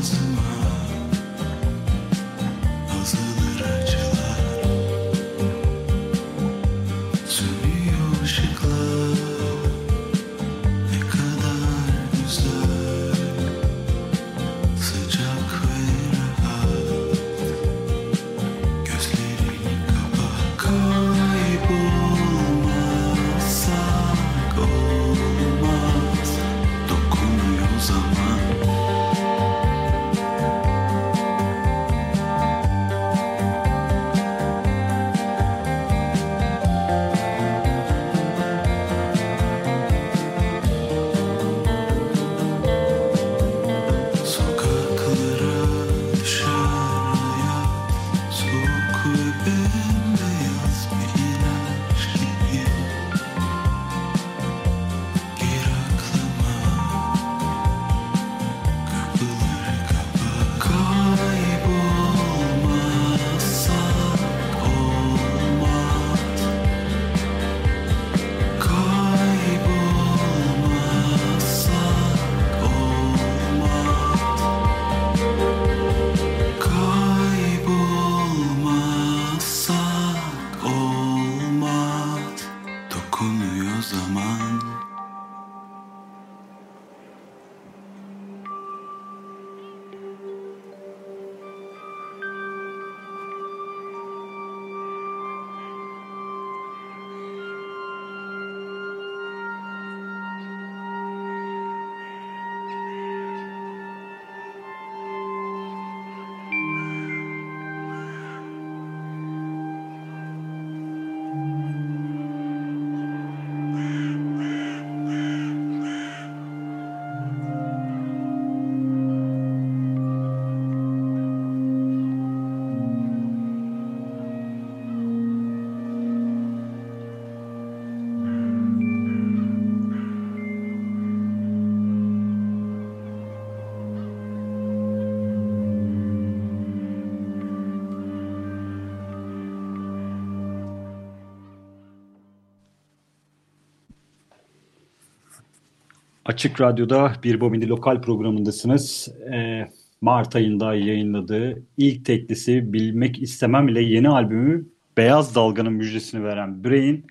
Açık 146.32 146.60
Radyo'da 146.60 147.12
bir 147.22 147.40
Bobindi 147.40 147.68
Lokal 147.68 148.02
programındasınız. 148.02 149.08
Ee, 149.32 149.68
Mart 150.00 150.36
ayında 150.36 150.74
yayınladığı 150.74 151.62
ilk 151.76 152.04
teklisi 152.04 152.72
Bilmek 152.72 153.22
İstemem 153.22 153.68
ile 153.68 153.82
yeni 153.82 154.08
albümü 154.08 154.66
Beyaz 154.96 155.34
Dalga'nın 155.34 155.72
müjdesini 155.72 156.24
veren 156.24 156.64
Brain 156.64 157.06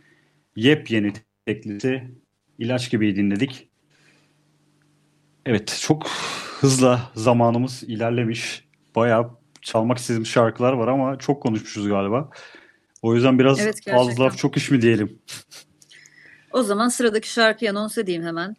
yepyeni 0.55 1.13
teklisi 1.45 2.03
İlaç 2.59 2.91
gibi 2.91 3.15
dinledik. 3.15 3.69
Evet 5.45 5.79
çok 5.81 6.07
hızla 6.59 7.11
zamanımız 7.15 7.83
ilerlemiş. 7.83 8.65
Bayağı 8.95 9.29
çalmak 9.61 9.97
istediğim 9.97 10.25
şarkılar 10.25 10.73
var 10.73 10.87
ama 10.87 11.17
çok 11.17 11.43
konuşmuşuz 11.43 11.87
galiba. 11.87 12.29
O 13.01 13.15
yüzden 13.15 13.39
biraz 13.39 13.59
Evet, 13.59 13.81
az 13.93 14.19
laf 14.19 14.37
çok 14.37 14.57
iş 14.57 14.71
mi 14.71 14.81
diyelim? 14.81 15.19
O 16.51 16.63
zaman 16.63 16.89
sıradaki 16.89 17.31
şarkıyı 17.31 17.71
anons 17.71 17.97
edeyim 17.97 18.23
hemen. 18.23 18.55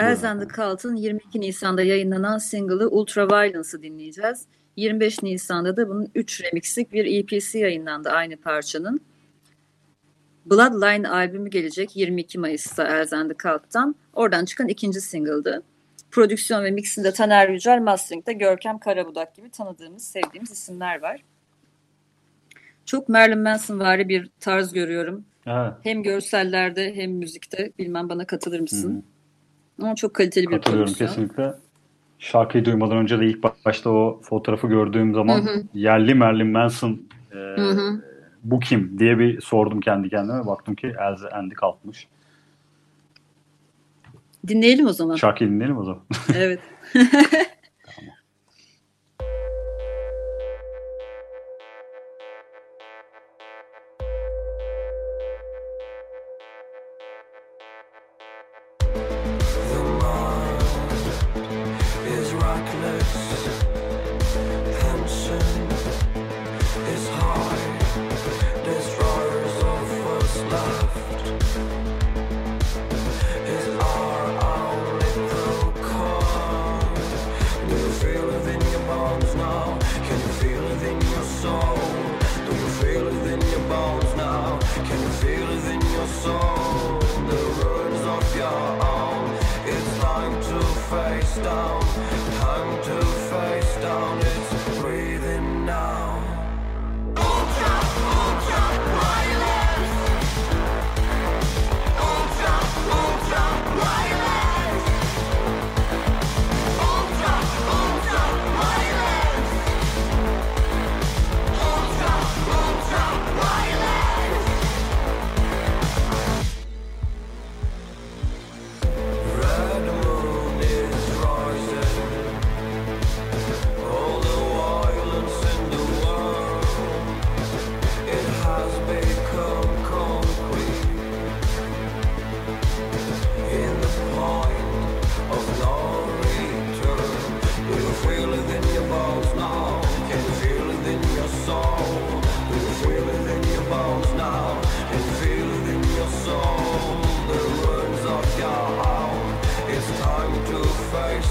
Elzen 0.00 0.40
the 0.40 0.48
Cult'ın 0.48 0.96
22 0.96 1.40
Nisan'da 1.40 1.82
yayınlanan 1.82 2.38
single'ı 2.38 2.88
Ultraviolence 2.88 3.82
dinleyeceğiz. 3.82 4.46
25 4.76 5.22
Nisan'da 5.22 5.76
da 5.76 5.88
bunun 5.88 6.08
3 6.14 6.44
remixlik 6.44 6.92
bir 6.92 7.04
EP'si 7.04 7.58
yayınlandı 7.58 8.10
aynı 8.10 8.36
parçanın. 8.36 9.00
Bloodline 10.46 11.08
albümü 11.08 11.50
gelecek 11.50 11.96
22 11.96 12.38
Mayıs'ta 12.38 12.98
Elzen 12.98 13.28
the 13.28 13.34
Cult'tan. 13.34 13.94
Oradan 14.12 14.44
çıkan 14.44 14.68
ikinci 14.68 15.00
single'dı. 15.00 15.62
Prodüksiyon 16.10 16.64
ve 16.64 16.70
mixinde 16.70 17.12
Taner 17.12 17.48
Yücel, 17.48 17.80
mastering'de 17.80 18.32
Görkem 18.32 18.78
Karabudak 18.78 19.34
gibi 19.34 19.50
tanıdığımız, 19.50 20.04
sevdiğimiz 20.04 20.50
isimler 20.50 21.02
var. 21.02 21.24
Çok 22.84 23.08
Marilyn 23.08 23.38
Manson 23.38 23.80
vari 23.80 24.08
bir 24.08 24.30
tarz 24.40 24.72
görüyorum. 24.72 25.24
Evet. 25.46 25.72
Hem 25.82 26.02
görsellerde 26.02 26.96
hem 26.96 27.12
müzikte. 27.12 27.72
Bilmem 27.78 28.08
bana 28.08 28.26
katılır 28.26 28.60
mısın? 28.60 29.04
Ama 29.80 29.94
çok 29.94 30.14
kaliteli 30.14 30.46
bir 30.46 30.50
Katılıyorum 30.50 30.84
prodüksiyon. 30.84 31.08
kesinlikle. 31.08 31.54
Şarkıyı 32.18 32.64
duymadan 32.64 32.96
önce 32.96 33.20
de 33.20 33.26
ilk 33.26 33.64
başta 33.66 33.90
o 33.90 34.20
fotoğrafı 34.22 34.66
gördüğüm 34.66 35.14
zaman 35.14 35.42
yerli 35.74 36.14
Marilyn 36.14 36.46
Manson 36.46 37.02
e, 37.32 37.36
hı. 37.60 38.04
bu 38.44 38.60
kim 38.60 38.98
diye 38.98 39.18
bir 39.18 39.40
sordum 39.40 39.80
kendi 39.80 40.10
kendime. 40.10 40.46
Baktım 40.46 40.74
ki 40.74 40.92
Elze 41.00 41.28
Andy 41.28 41.54
kalkmış. 41.54 42.08
Dinleyelim 44.48 44.86
o 44.86 44.92
zaman. 44.92 45.16
Şarkıyı 45.16 45.50
dinleyelim 45.50 45.78
o 45.78 45.84
zaman. 45.84 46.02
evet. 46.34 46.60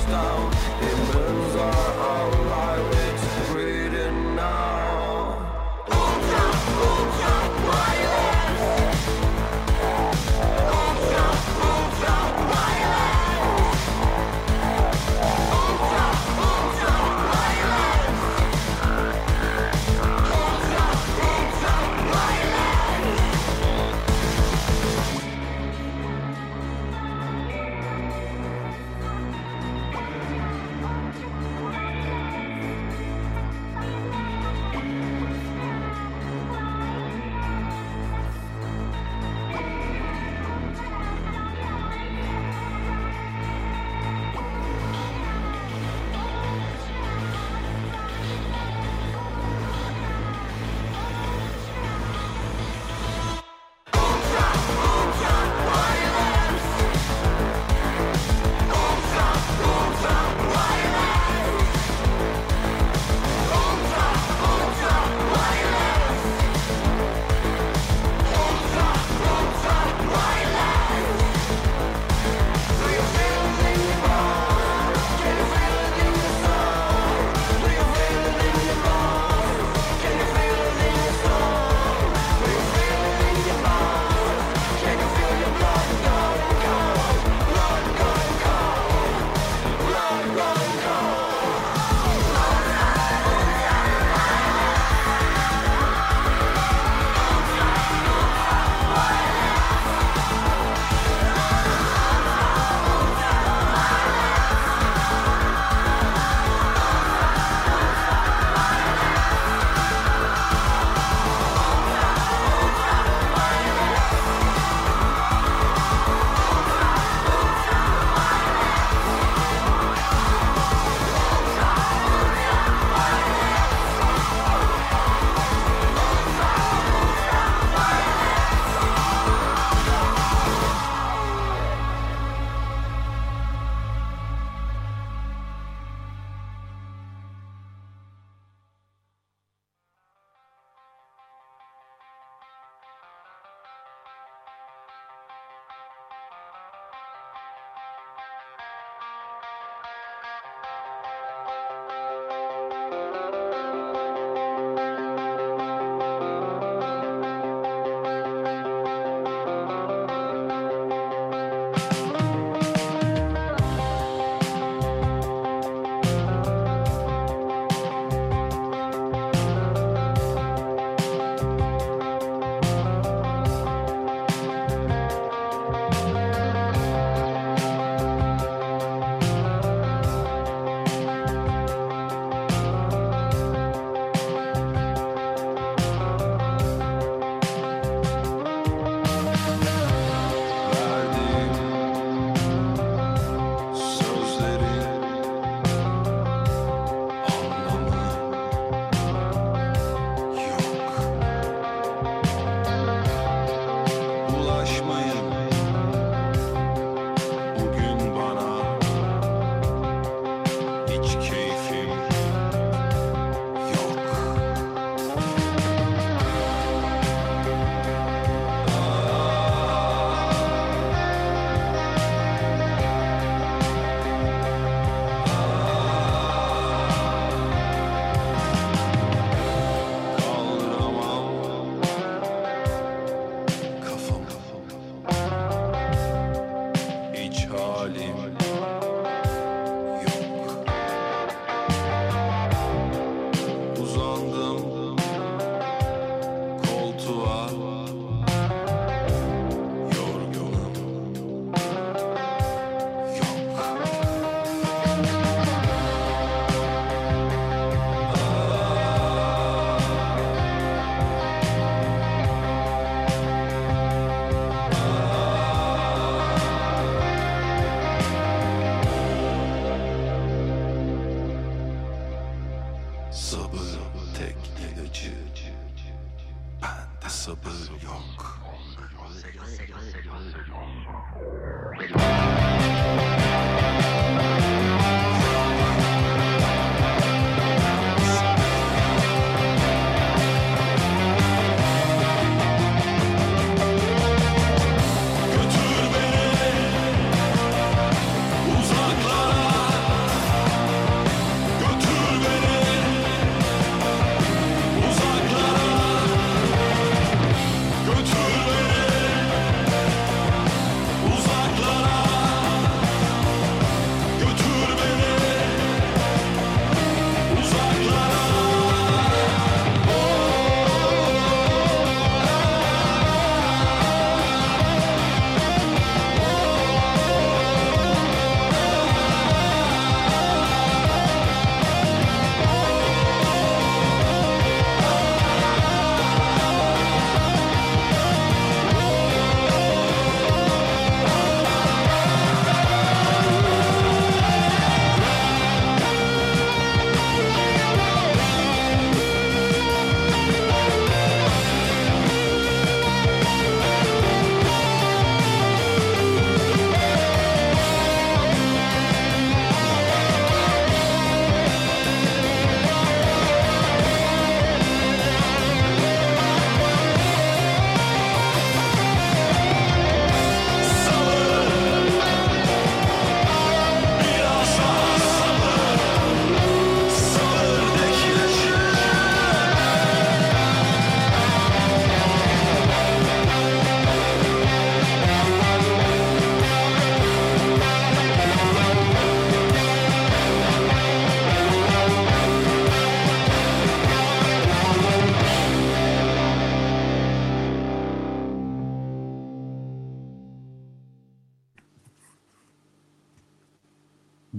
down 0.10 0.49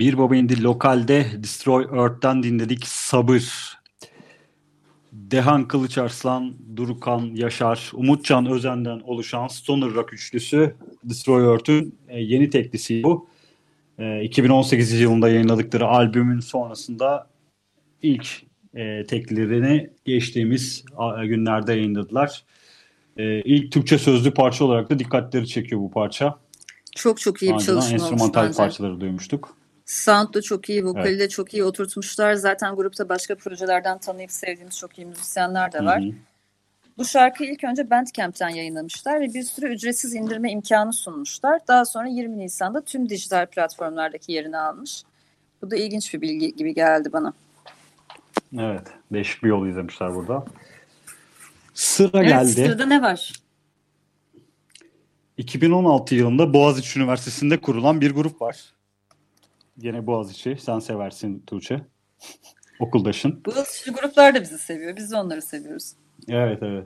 Bir 0.01 0.19
Baba 0.19 0.37
İndi 0.37 0.63
Lokal'de 0.63 1.27
Destroy 1.43 1.85
Earth'ten 1.85 2.43
dinledik 2.43 2.87
Sabır. 2.87 3.45
Dehan 5.13 5.69
Kılıçarslan, 5.69 6.55
Durukan 6.77 7.31
Yaşar, 7.35 7.91
Umutcan 7.95 8.47
Özen'den 8.47 9.01
oluşan 9.01 9.49
Stoner 9.49 9.95
Rock 9.95 10.13
üçlüsü 10.13 10.75
Destroy 11.05 11.53
Earth'ün 11.53 11.99
e, 12.09 12.21
yeni 12.21 12.51
teklisi 12.51 13.03
bu. 13.03 13.29
E, 13.99 14.23
2018 14.23 15.01
yılında 15.01 15.29
yayınladıkları 15.29 15.87
albümün 15.87 16.41
sonrasında 16.41 17.27
ilk 18.03 18.43
e, 18.75 19.07
teklilerini 19.07 19.91
geçtiğimiz 20.05 20.85
günlerde 21.25 21.73
yayınladılar. 21.73 22.45
E, 23.17 23.43
ilk 23.43 23.73
Türkçe 23.73 23.99
sözlü 23.99 24.35
parça 24.35 24.65
olarak 24.65 24.91
da 24.91 24.99
dikkatleri 24.99 25.49
çekiyor 25.49 25.81
bu 25.81 25.91
parça. 25.91 26.39
Çok 26.97 27.21
çok 27.21 27.43
iyi 27.43 27.55
bir 27.55 27.59
çalışma 27.59 27.75
olmuş 27.75 27.93
enstrümantal 27.93 28.47
bence. 28.47 28.57
parçaları 28.57 29.01
duymuştuk. 29.01 29.60
Sound 29.91 30.35
da 30.35 30.43
çok 30.43 30.69
iyi, 30.69 30.85
vokali 30.85 31.09
Evet. 31.09 31.21
de 31.21 31.29
çok 31.29 31.55
iyi 31.55 31.65
oturtmuşlar. 31.65 32.35
Zaten 32.35 32.77
grupta 32.77 33.09
başka 33.09 33.35
projelerden 33.35 33.99
tanıyıp 33.99 34.31
sevdiğimiz 34.31 34.79
çok 34.79 34.99
iyi 34.99 35.07
müzisyenler 35.07 35.73
de 35.73 35.85
var. 35.85 36.03
Hı 36.03 36.07
hı. 36.07 36.13
Bu 36.99 37.05
şarkıyı 37.05 37.53
ilk 37.53 37.65
önce 37.65 37.91
Bandcamp'ten 37.91 38.49
yayınlamışlar 38.49 39.21
ve 39.21 39.35
bir 39.35 39.43
sürü 39.43 39.67
ücretsiz 39.75 40.15
indirme 40.15 40.53
imkanı 40.53 40.93
sunmuşlar. 40.93 41.61
Daha 41.69 41.85
sonra 41.85 42.09
20 42.09 42.39
Nisan'da 42.39 42.85
tüm 42.85 43.09
dijital 43.09 43.47
platformlardaki 43.47 44.33
yerini 44.33 44.59
almış. 44.59 45.03
Bu 45.63 45.71
da 45.71 45.77
ilginç 45.77 46.15
bir 46.15 46.21
bilgi 46.21 46.57
gibi 46.57 46.75
geldi 46.75 47.13
bana. 47.13 47.33
Evet. 48.59 48.87
Değişik 49.13 49.43
bir 49.43 49.49
yol 49.49 49.67
izlemişler 49.67 50.15
burada. 50.15 50.45
Sıra 51.75 52.19
Evet, 52.19 52.29
geldi. 52.29 52.49
sırada 52.53 52.87
ne 52.87 53.03
var? 53.03 53.33
2016 55.37 56.15
yılında 56.15 56.53
Boğaziçi 56.53 56.99
Üniversitesi'nde 56.99 57.61
kurulan 57.61 58.01
bir 58.01 58.11
grup 58.11 58.43
var. 58.43 58.73
Gene 59.83 60.07
Boğaziçi. 60.07 60.57
Sen 60.61 60.79
seversin 60.79 61.43
Tuğçe. 61.47 61.81
Okuldaşın. 62.81 63.43
Sürü 63.67 63.95
gruplar 63.95 64.35
da 64.35 64.41
bizi 64.41 64.59
seviyor. 64.59 64.97
Biz 64.97 65.13
de 65.13 65.17
onları 65.17 65.43
seviyoruz. 65.43 65.93
Evet 66.29 66.59
evet. 66.63 66.85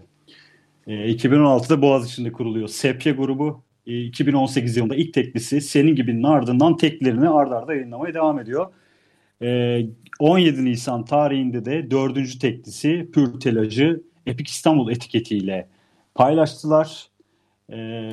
Ee, 0.86 0.92
2016'da 0.92 1.82
Boğaziçi'nde 1.82 2.32
kuruluyor. 2.32 2.68
Sepya 2.68 3.12
grubu. 3.12 3.64
Ee, 3.86 4.00
2018 4.00 4.76
yılında 4.76 4.96
ilk 4.96 5.14
teklisi 5.14 5.60
Senin 5.60 5.96
Gibi'nin 5.96 6.22
ardından 6.22 6.76
teklerini 6.76 7.28
ard 7.28 7.52
arda 7.52 7.74
yayınlamaya 7.74 8.14
devam 8.14 8.38
ediyor. 8.38 8.72
Ee, 9.42 9.86
17 10.18 10.64
Nisan 10.64 11.04
tarihinde 11.04 11.64
de 11.64 11.90
dördüncü 11.90 12.38
teklisi 12.38 13.10
Pür 13.12 13.40
Telajı 13.40 14.02
Epic 14.26 14.50
İstanbul 14.50 14.90
etiketiyle 14.90 15.68
paylaştılar. 16.14 17.08
Ee, 17.72 18.10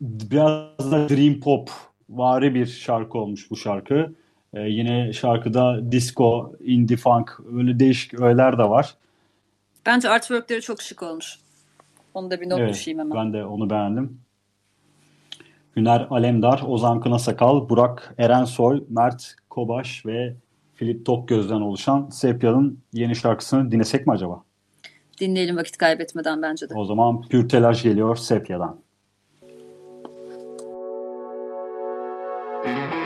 biraz 0.00 0.92
da 0.92 1.08
Dream 1.08 1.40
Pop 1.40 1.70
vari 2.10 2.54
bir 2.54 2.66
şarkı 2.66 3.18
olmuş 3.18 3.50
bu 3.50 3.56
şarkı. 3.56 4.14
Ee, 4.54 4.60
yine 4.60 5.12
şarkıda 5.12 5.92
disco, 5.92 6.52
indie 6.60 6.96
funk 6.96 7.40
öyle 7.56 7.80
değişik 7.80 8.20
öğeler 8.20 8.58
de 8.58 8.62
var. 8.62 8.94
Bence 9.86 10.08
artworkleri 10.08 10.60
çok 10.60 10.82
şık 10.82 11.02
olmuş. 11.02 11.38
Onu 12.14 12.30
da 12.30 12.40
bir 12.40 12.50
not 12.50 12.58
Evet, 12.58 12.74
düşeyim 12.74 12.98
hemen. 12.98 13.16
ben 13.18 13.32
de 13.32 13.44
onu 13.44 13.70
beğendim. 13.70 14.20
Hüner 15.76 16.06
Alemdar, 16.10 16.62
Ozan 16.66 17.00
Kınasakal, 17.00 17.68
Burak 17.68 18.14
Erensoy, 18.18 18.84
Mert 18.88 19.34
Kobaş 19.50 20.06
ve 20.06 20.34
Filip 20.74 21.06
Tokgöz'den 21.06 21.60
oluşan 21.60 22.08
Sepya'nın 22.10 22.78
yeni 22.92 23.16
şarkısını 23.16 23.72
dinlesek 23.72 24.06
mi 24.06 24.12
acaba? 24.12 24.44
Dinleyelim 25.20 25.56
vakit 25.56 25.76
kaybetmeden 25.76 26.42
bence 26.42 26.68
de. 26.68 26.74
O 26.74 26.84
zaman 26.84 27.22
Pür 27.22 27.48
Telaş 27.48 27.82
geliyor 27.82 28.16
Sepya'dan. 28.16 28.80
Thank 32.64 32.92
you. 32.92 32.97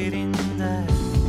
waiting 0.00 0.32
there. 0.56 1.19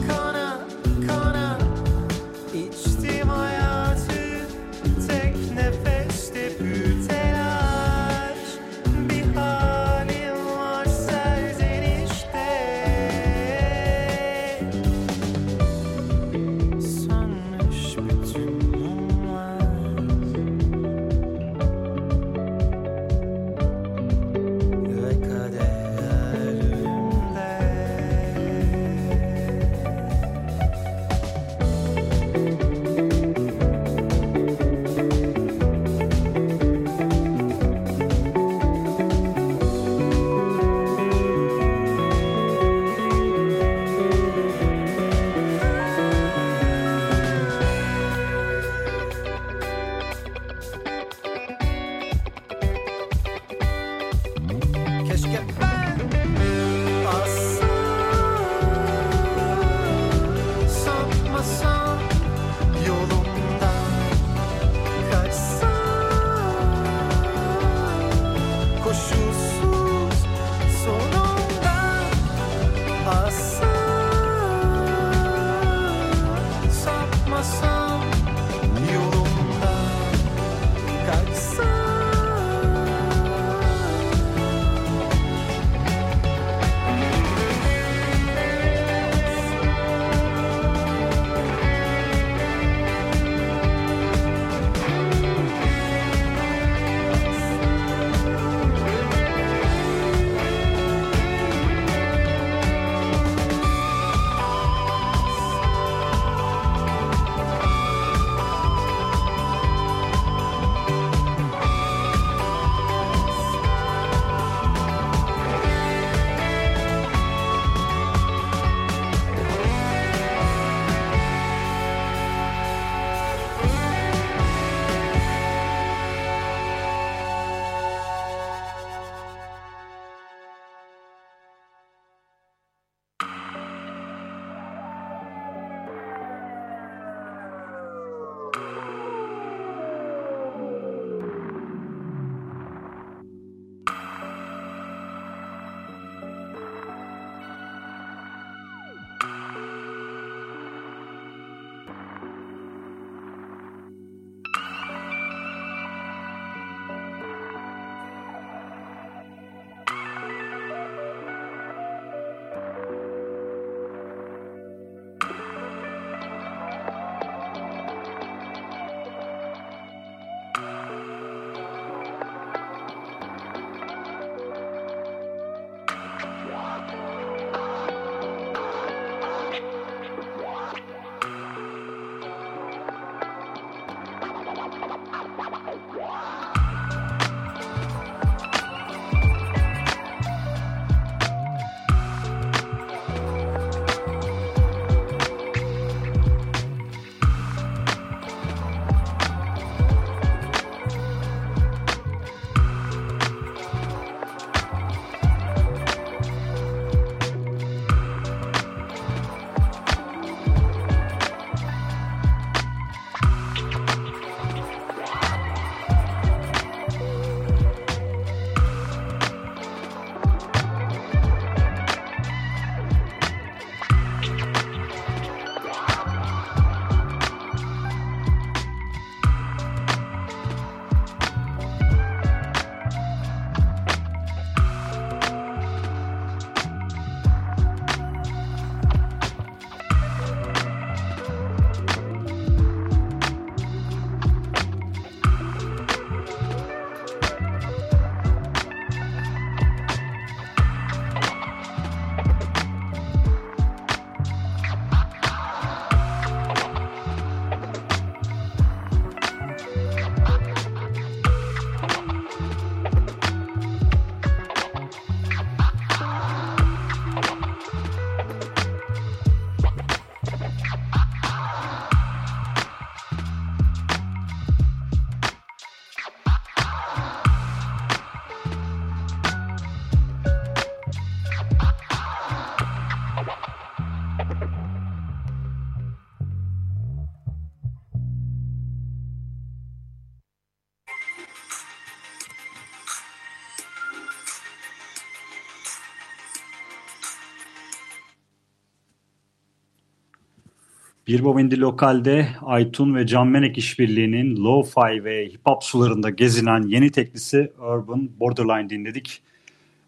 Bir 301.11 301.23
Bobindi 301.23 301.59
Lokal'de 301.59 302.27
Aytun 302.41 302.95
ve 302.95 303.07
Can 303.07 303.27
Menek 303.27 303.57
işbirliğinin 303.57 304.35
lo-fi 304.35 305.03
ve 305.03 305.27
hip-hop 305.27 305.63
sularında 305.63 306.09
gezinen 306.09 306.61
yeni 306.61 306.91
teklisi 306.91 307.53
Urban 307.59 308.19
Borderline 308.19 308.69
dinledik. 308.69 309.21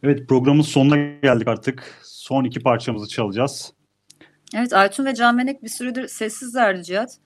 Evet 0.04 0.30
programın 0.30 0.62
sonuna 0.62 0.96
geldik 0.98 1.48
artık. 1.48 2.02
Son 2.04 2.44
iki 2.44 2.60
parçamızı 2.60 3.08
çalacağız. 3.08 3.74
Evet 4.56 4.74
Aytun 4.74 5.06
ve 5.06 5.16
Can 5.16 5.36
Menek 5.36 5.64
bir 5.64 5.70
süredir 5.70 6.08
sessizlerdi 6.08 6.84
Cihat. 6.84 7.18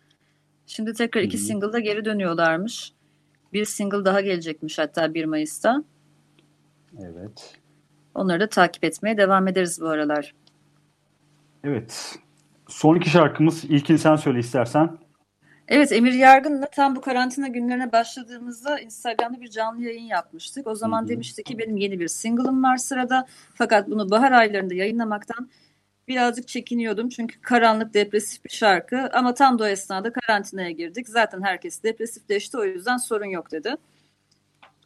Şimdi 0.67 0.93
tekrar 0.93 1.21
iki 1.21 1.37
hı. 1.37 1.41
single'da 1.41 1.79
geri 1.79 2.05
dönüyorlarmış. 2.05 2.93
Bir 3.53 3.65
single 3.65 4.05
daha 4.05 4.21
gelecekmiş 4.21 4.79
hatta 4.79 5.13
1 5.13 5.25
Mayıs'ta. 5.25 5.83
Evet. 6.99 7.57
Onları 8.15 8.39
da 8.39 8.49
takip 8.49 8.83
etmeye 8.83 9.17
devam 9.17 9.47
ederiz 9.47 9.81
bu 9.81 9.87
aralar. 9.87 10.33
Evet. 11.63 12.19
Son 12.67 12.95
iki 12.95 13.09
şarkımız. 13.09 13.63
İlkini 13.63 13.99
sen 13.99 14.15
söyle 14.15 14.39
istersen. 14.39 14.97
Evet 15.67 15.91
Emir 15.91 16.13
Yargın'la 16.13 16.65
tam 16.65 16.95
bu 16.95 17.01
karantina 17.01 17.47
günlerine 17.47 17.91
başladığımızda 17.91 18.79
Instagram'da 18.79 19.41
bir 19.41 19.49
canlı 19.49 19.83
yayın 19.83 20.03
yapmıştık. 20.03 20.67
O 20.67 20.75
zaman 20.75 21.01
Hı 21.01 21.05
hı. 21.05 21.09
demişti 21.09 21.43
ki 21.43 21.57
benim 21.59 21.77
yeni 21.77 21.99
bir 21.99 22.07
single'ım 22.07 22.63
var 22.63 22.77
sırada. 22.77 23.25
Fakat 23.55 23.89
bunu 23.89 24.11
bahar 24.11 24.31
aylarında 24.31 24.73
yayınlamaktan 24.73 25.49
birazcık 26.07 26.47
çekiniyordum. 26.47 27.09
Çünkü 27.09 27.41
karanlık 27.41 27.93
depresif 27.93 28.45
bir 28.45 28.49
şarkı 28.49 29.09
ama 29.13 29.33
tam 29.33 29.59
da 29.59 29.63
o 29.63 29.67
esnada 29.67 30.13
karantinaya 30.13 30.71
girdik. 30.71 31.09
Zaten 31.09 31.41
herkes 31.41 31.83
depresifleşti 31.83 32.57
o 32.57 32.63
yüzden 32.63 32.97
sorun 32.97 33.25
yok 33.25 33.51
dedi. 33.51 33.75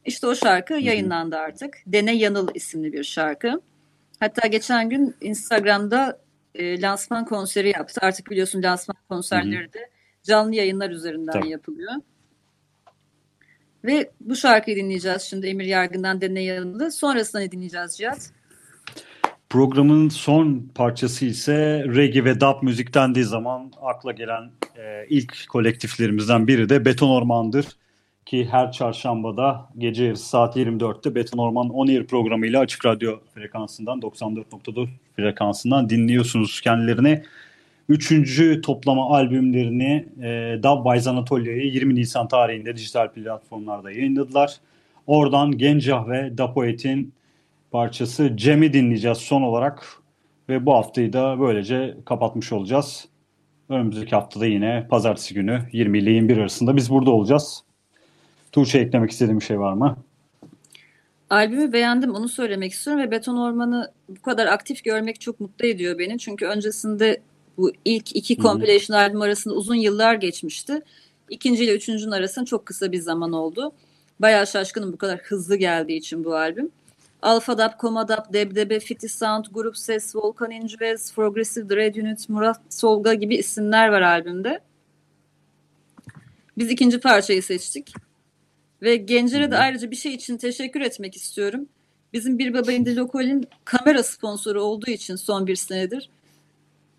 İşte 0.05 0.27
o 0.27 0.35
şarkı 0.35 0.73
yayınlandı 0.73 1.37
artık. 1.37 1.77
Dene 1.87 2.15
Yanıl 2.15 2.47
isimli 2.53 2.93
bir 2.93 3.03
şarkı. 3.03 3.61
Hatta 4.19 4.47
geçen 4.47 4.89
gün 4.89 5.15
Instagram'da 5.21 6.19
e, 6.55 6.81
lansman 6.81 7.25
konseri 7.25 7.69
yaptı. 7.69 8.01
Artık 8.03 8.31
biliyorsun 8.31 8.63
lansman 8.63 8.97
konserleri 9.09 9.73
de 9.73 9.89
canlı 10.23 10.55
yayınlar 10.55 10.89
üzerinden 10.89 11.31
Tabii. 11.31 11.49
yapılıyor. 11.49 11.91
Ve 13.83 14.11
bu 14.21 14.35
şarkıyı 14.35 14.77
dinleyeceğiz 14.77 15.21
şimdi 15.21 15.47
Emir 15.47 15.65
Yargın'dan 15.65 16.21
Dene 16.21 16.43
Yanıl'ı. 16.43 16.91
Sonrasında 16.91 17.41
ne 17.41 17.51
dinleyeceğiz 17.51 17.97
Cihat? 17.97 18.31
Programın 19.49 20.09
son 20.09 20.69
parçası 20.75 21.25
ise 21.25 21.85
reggae 21.95 22.25
ve 22.25 22.39
dub 22.39 22.63
müzik 22.63 22.93
dendiği 22.93 23.25
zaman 23.25 23.71
akla 23.81 24.11
gelen 24.11 24.51
e, 24.77 25.05
ilk 25.09 25.49
kolektiflerimizden 25.49 26.47
biri 26.47 26.69
de 26.69 26.85
Beton 26.85 27.09
Orman'dır. 27.09 27.65
Ki 28.25 28.47
her 28.51 28.71
çarşambada 28.71 29.69
gece 29.77 30.03
yarısı 30.03 30.29
saat 30.29 30.57
24'te 30.57 31.15
Beton 31.15 31.37
Orman 31.37 31.69
On 31.69 31.87
Air 31.87 32.07
programıyla 32.07 32.59
Açık 32.59 32.85
Radyo 32.85 33.19
frekansından 33.33 33.99
94.4 33.99 34.87
frekansından 35.15 35.89
dinliyorsunuz 35.89 36.61
kendilerini. 36.61 37.23
Üçüncü 37.89 38.61
toplama 38.61 39.09
albümlerini 39.09 40.05
e, 40.21 40.59
Dub 40.63 40.85
Wise 40.85 41.09
Anatolia'yı 41.09 41.71
20 41.71 41.95
Nisan 41.95 42.27
tarihinde 42.27 42.75
dijital 42.75 43.11
platformlarda 43.11 43.91
yayınladılar. 43.91 44.55
Oradan 45.07 45.57
Gencah 45.57 46.07
ve 46.07 46.37
Dapoet'in 46.37 47.13
parçası 47.71 48.37
Cem'i 48.37 48.73
dinleyeceğiz 48.73 49.17
son 49.17 49.41
olarak. 49.41 50.01
Ve 50.49 50.65
bu 50.65 50.73
haftayı 50.73 51.13
da 51.13 51.39
böylece 51.39 51.97
kapatmış 52.05 52.51
olacağız. 52.51 53.07
Önümüzdeki 53.69 54.15
haftada 54.15 54.45
yine 54.45 54.87
pazartesi 54.89 55.33
günü 55.33 55.61
20 55.71 55.99
ile 55.99 56.11
21 56.11 56.37
arasında 56.37 56.75
biz 56.75 56.89
burada 56.89 57.11
olacağız. 57.11 57.63
Tuğçe 58.51 58.79
eklemek 58.79 59.11
istediğim 59.11 59.39
bir 59.39 59.45
şey 59.45 59.59
var 59.59 59.73
mı? 59.73 59.97
Albümü 61.29 61.73
beğendim 61.73 62.15
onu 62.15 62.29
söylemek 62.29 62.71
istiyorum 62.71 63.03
ve 63.03 63.11
Beton 63.11 63.37
Orman'ı 63.37 63.91
bu 64.09 64.21
kadar 64.21 64.47
aktif 64.47 64.83
görmek 64.83 65.21
çok 65.21 65.39
mutlu 65.39 65.65
ediyor 65.65 65.99
beni. 65.99 66.19
Çünkü 66.19 66.45
öncesinde 66.45 67.21
bu 67.57 67.71
ilk 67.85 68.15
iki 68.15 68.37
compilation 68.37 68.97
albüm 68.97 69.21
arasında 69.21 69.53
uzun 69.53 69.75
yıllar 69.75 70.15
geçmişti. 70.15 70.81
İkinci 71.29 71.63
ile 71.63 71.75
üçüncünün 71.75 72.11
arasında 72.11 72.45
çok 72.45 72.65
kısa 72.65 72.91
bir 72.91 72.99
zaman 72.99 73.31
oldu. 73.31 73.71
Bayağı 74.19 74.47
şaşkınım 74.47 74.93
bu 74.93 74.97
kadar 74.97 75.19
hızlı 75.19 75.55
geldiği 75.55 75.97
için 75.97 76.23
bu 76.23 76.35
albüm. 76.35 76.71
Coma 77.79 78.07
Dub, 78.07 78.33
Debdebe, 78.33 78.79
Fiti 78.79 79.09
Sound, 79.09 79.45
Grup 79.51 79.77
Ses, 79.77 80.15
Volkan 80.15 80.51
Incivez, 80.51 81.13
Progressive 81.13 81.69
Dread 81.69 81.95
Unit, 81.95 82.29
Murat 82.29 82.61
Solga 82.69 83.13
gibi 83.13 83.35
isimler 83.35 83.87
var 83.87 84.01
albümde. 84.01 84.59
Biz 86.57 86.71
ikinci 86.71 86.99
parçayı 86.99 87.43
seçtik. 87.43 87.93
Ve 88.81 88.95
Gencer'e 88.95 89.51
de 89.51 89.57
ayrıca 89.57 89.91
bir 89.91 89.95
şey 89.95 90.13
için 90.13 90.37
teşekkür 90.37 90.81
etmek 90.81 91.15
istiyorum. 91.15 91.65
Bizim 92.13 92.39
Bir 92.39 92.53
Baba 92.53 92.71
Indi 92.71 92.95
Lokal'in 92.95 93.47
kamera 93.65 94.03
sponsoru 94.03 94.61
olduğu 94.61 94.91
için 94.91 95.15
son 95.15 95.47
bir 95.47 95.55
senedir. 95.55 96.09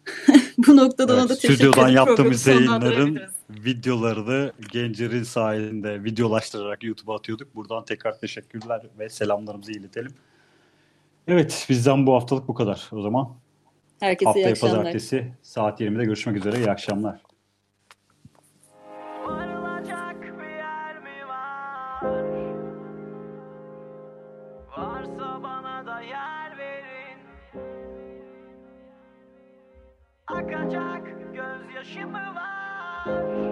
Bu 0.59 0.76
noktada 0.76 1.12
ona 1.12 1.20
da 1.20 1.26
Evet, 1.26 1.41
teşekkür 1.41 1.55
stüdyodan 1.55 1.87
edip 1.87 1.97
yaptığımız 1.97 2.47
yayınların 2.47 3.20
videolarını 3.51 4.53
Gencer'in 4.72 5.22
sayesinde 5.22 6.05
videolaştırarak 6.05 6.85
YouTube'a 6.85 7.16
atıyorduk. 7.16 7.55
Buradan 7.55 7.85
tekrar 7.85 8.18
teşekkürler 8.18 8.83
ve 8.99 9.09
selamlarımızı 9.09 9.72
iletelim. 9.72 10.12
Evet 11.28 11.66
bizden 11.68 12.07
bu 12.07 12.14
haftalık 12.14 12.49
bu 12.49 12.55
kadar 12.55 12.89
o 12.93 13.03
zaman. 13.03 13.28
Herkese 14.01 14.24
iyi 14.24 14.26
Haftaya 14.26 14.51
akşamlar. 14.51 14.76
pazartesi 14.76 15.33
saat 15.43 15.80
20'de 15.80 16.05
görüşmek 16.05 16.37
üzere. 16.37 16.59
İyi 16.59 16.70
akşamlar. 16.70 17.20
Akacak 30.33 31.03
gözyaşı 31.35 32.07
mı 32.07 32.35
var? 32.35 33.51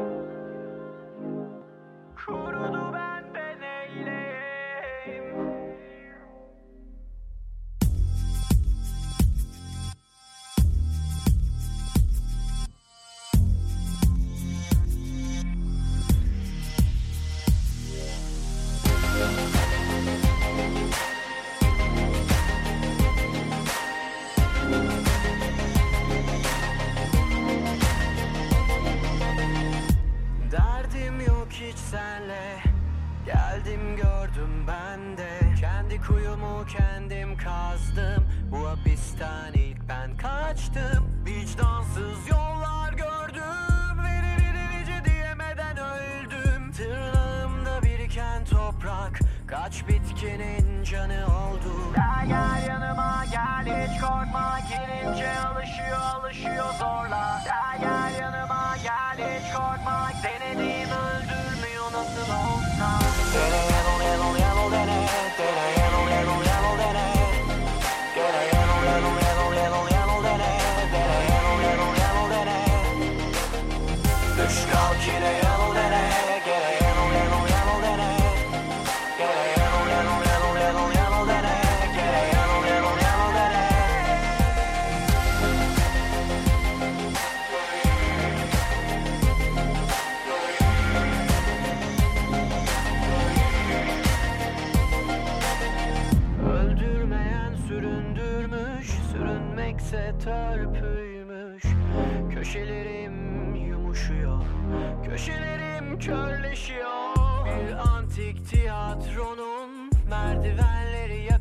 Kazdım 37.91 38.25
Bu 38.53 38.69
hapisten 38.69 39.53
ilk 39.53 39.89
ben 39.89 40.17
kaçtım. 40.17 41.25
Vicdansız 41.27 42.29
yollar 42.31 42.93
gördüm. 42.93 44.05
Verici 44.05 45.05
diyemeden 45.05 45.77
öldüm. 45.77 46.73
Tırnağımda 46.73 47.83
biriken 47.83 48.45
toprak. 48.45 49.21
Kaç 49.47 49.89
bitkinin 49.89 50.85
canı 50.85 51.25
oldu. 51.27 51.73
Gel 51.97 52.29
gel 52.29 52.69
yanıma 52.69 53.25
gel 53.31 53.65
hiç 53.67 54.01
korkma. 54.01 54.59
Gelince 54.71 55.39
alışıyor 55.41 56.01
alışıyor 56.15 56.75
zorla. 56.79 57.43
Gel 57.45 57.81
gel 57.81 58.21
yanıma 58.21 58.77
gel 58.83 59.19
hiç 59.19 59.53
korkma. 59.53 60.11
Denediğim 60.25 60.90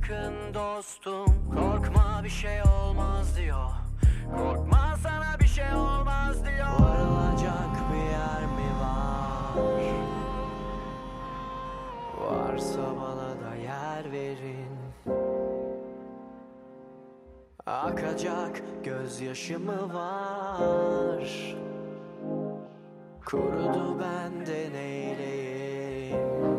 yakın 0.09 0.53
dostum 0.53 1.25
Korkma 1.55 2.21
bir 2.23 2.29
şey 2.29 2.61
olmaz 2.61 3.37
diyor 3.37 3.69
Korkma 4.37 4.97
sana 5.03 5.39
bir 5.39 5.47
şey 5.47 5.73
olmaz 5.73 6.45
diyor 6.45 6.67
Varılacak 6.79 7.91
bir 7.91 8.09
yer 8.11 8.45
mi 8.45 8.71
var? 8.81 9.55
Varsa 12.21 12.81
bana 13.01 13.29
da 13.29 13.55
yer 13.55 14.11
verin 14.11 14.79
Akacak 17.65 18.61
gözyaşı 18.83 19.59
mı 19.59 19.93
var? 19.93 21.55
Kurudu 23.25 23.99
bende 23.99 24.69
neyleyim? 24.73 26.58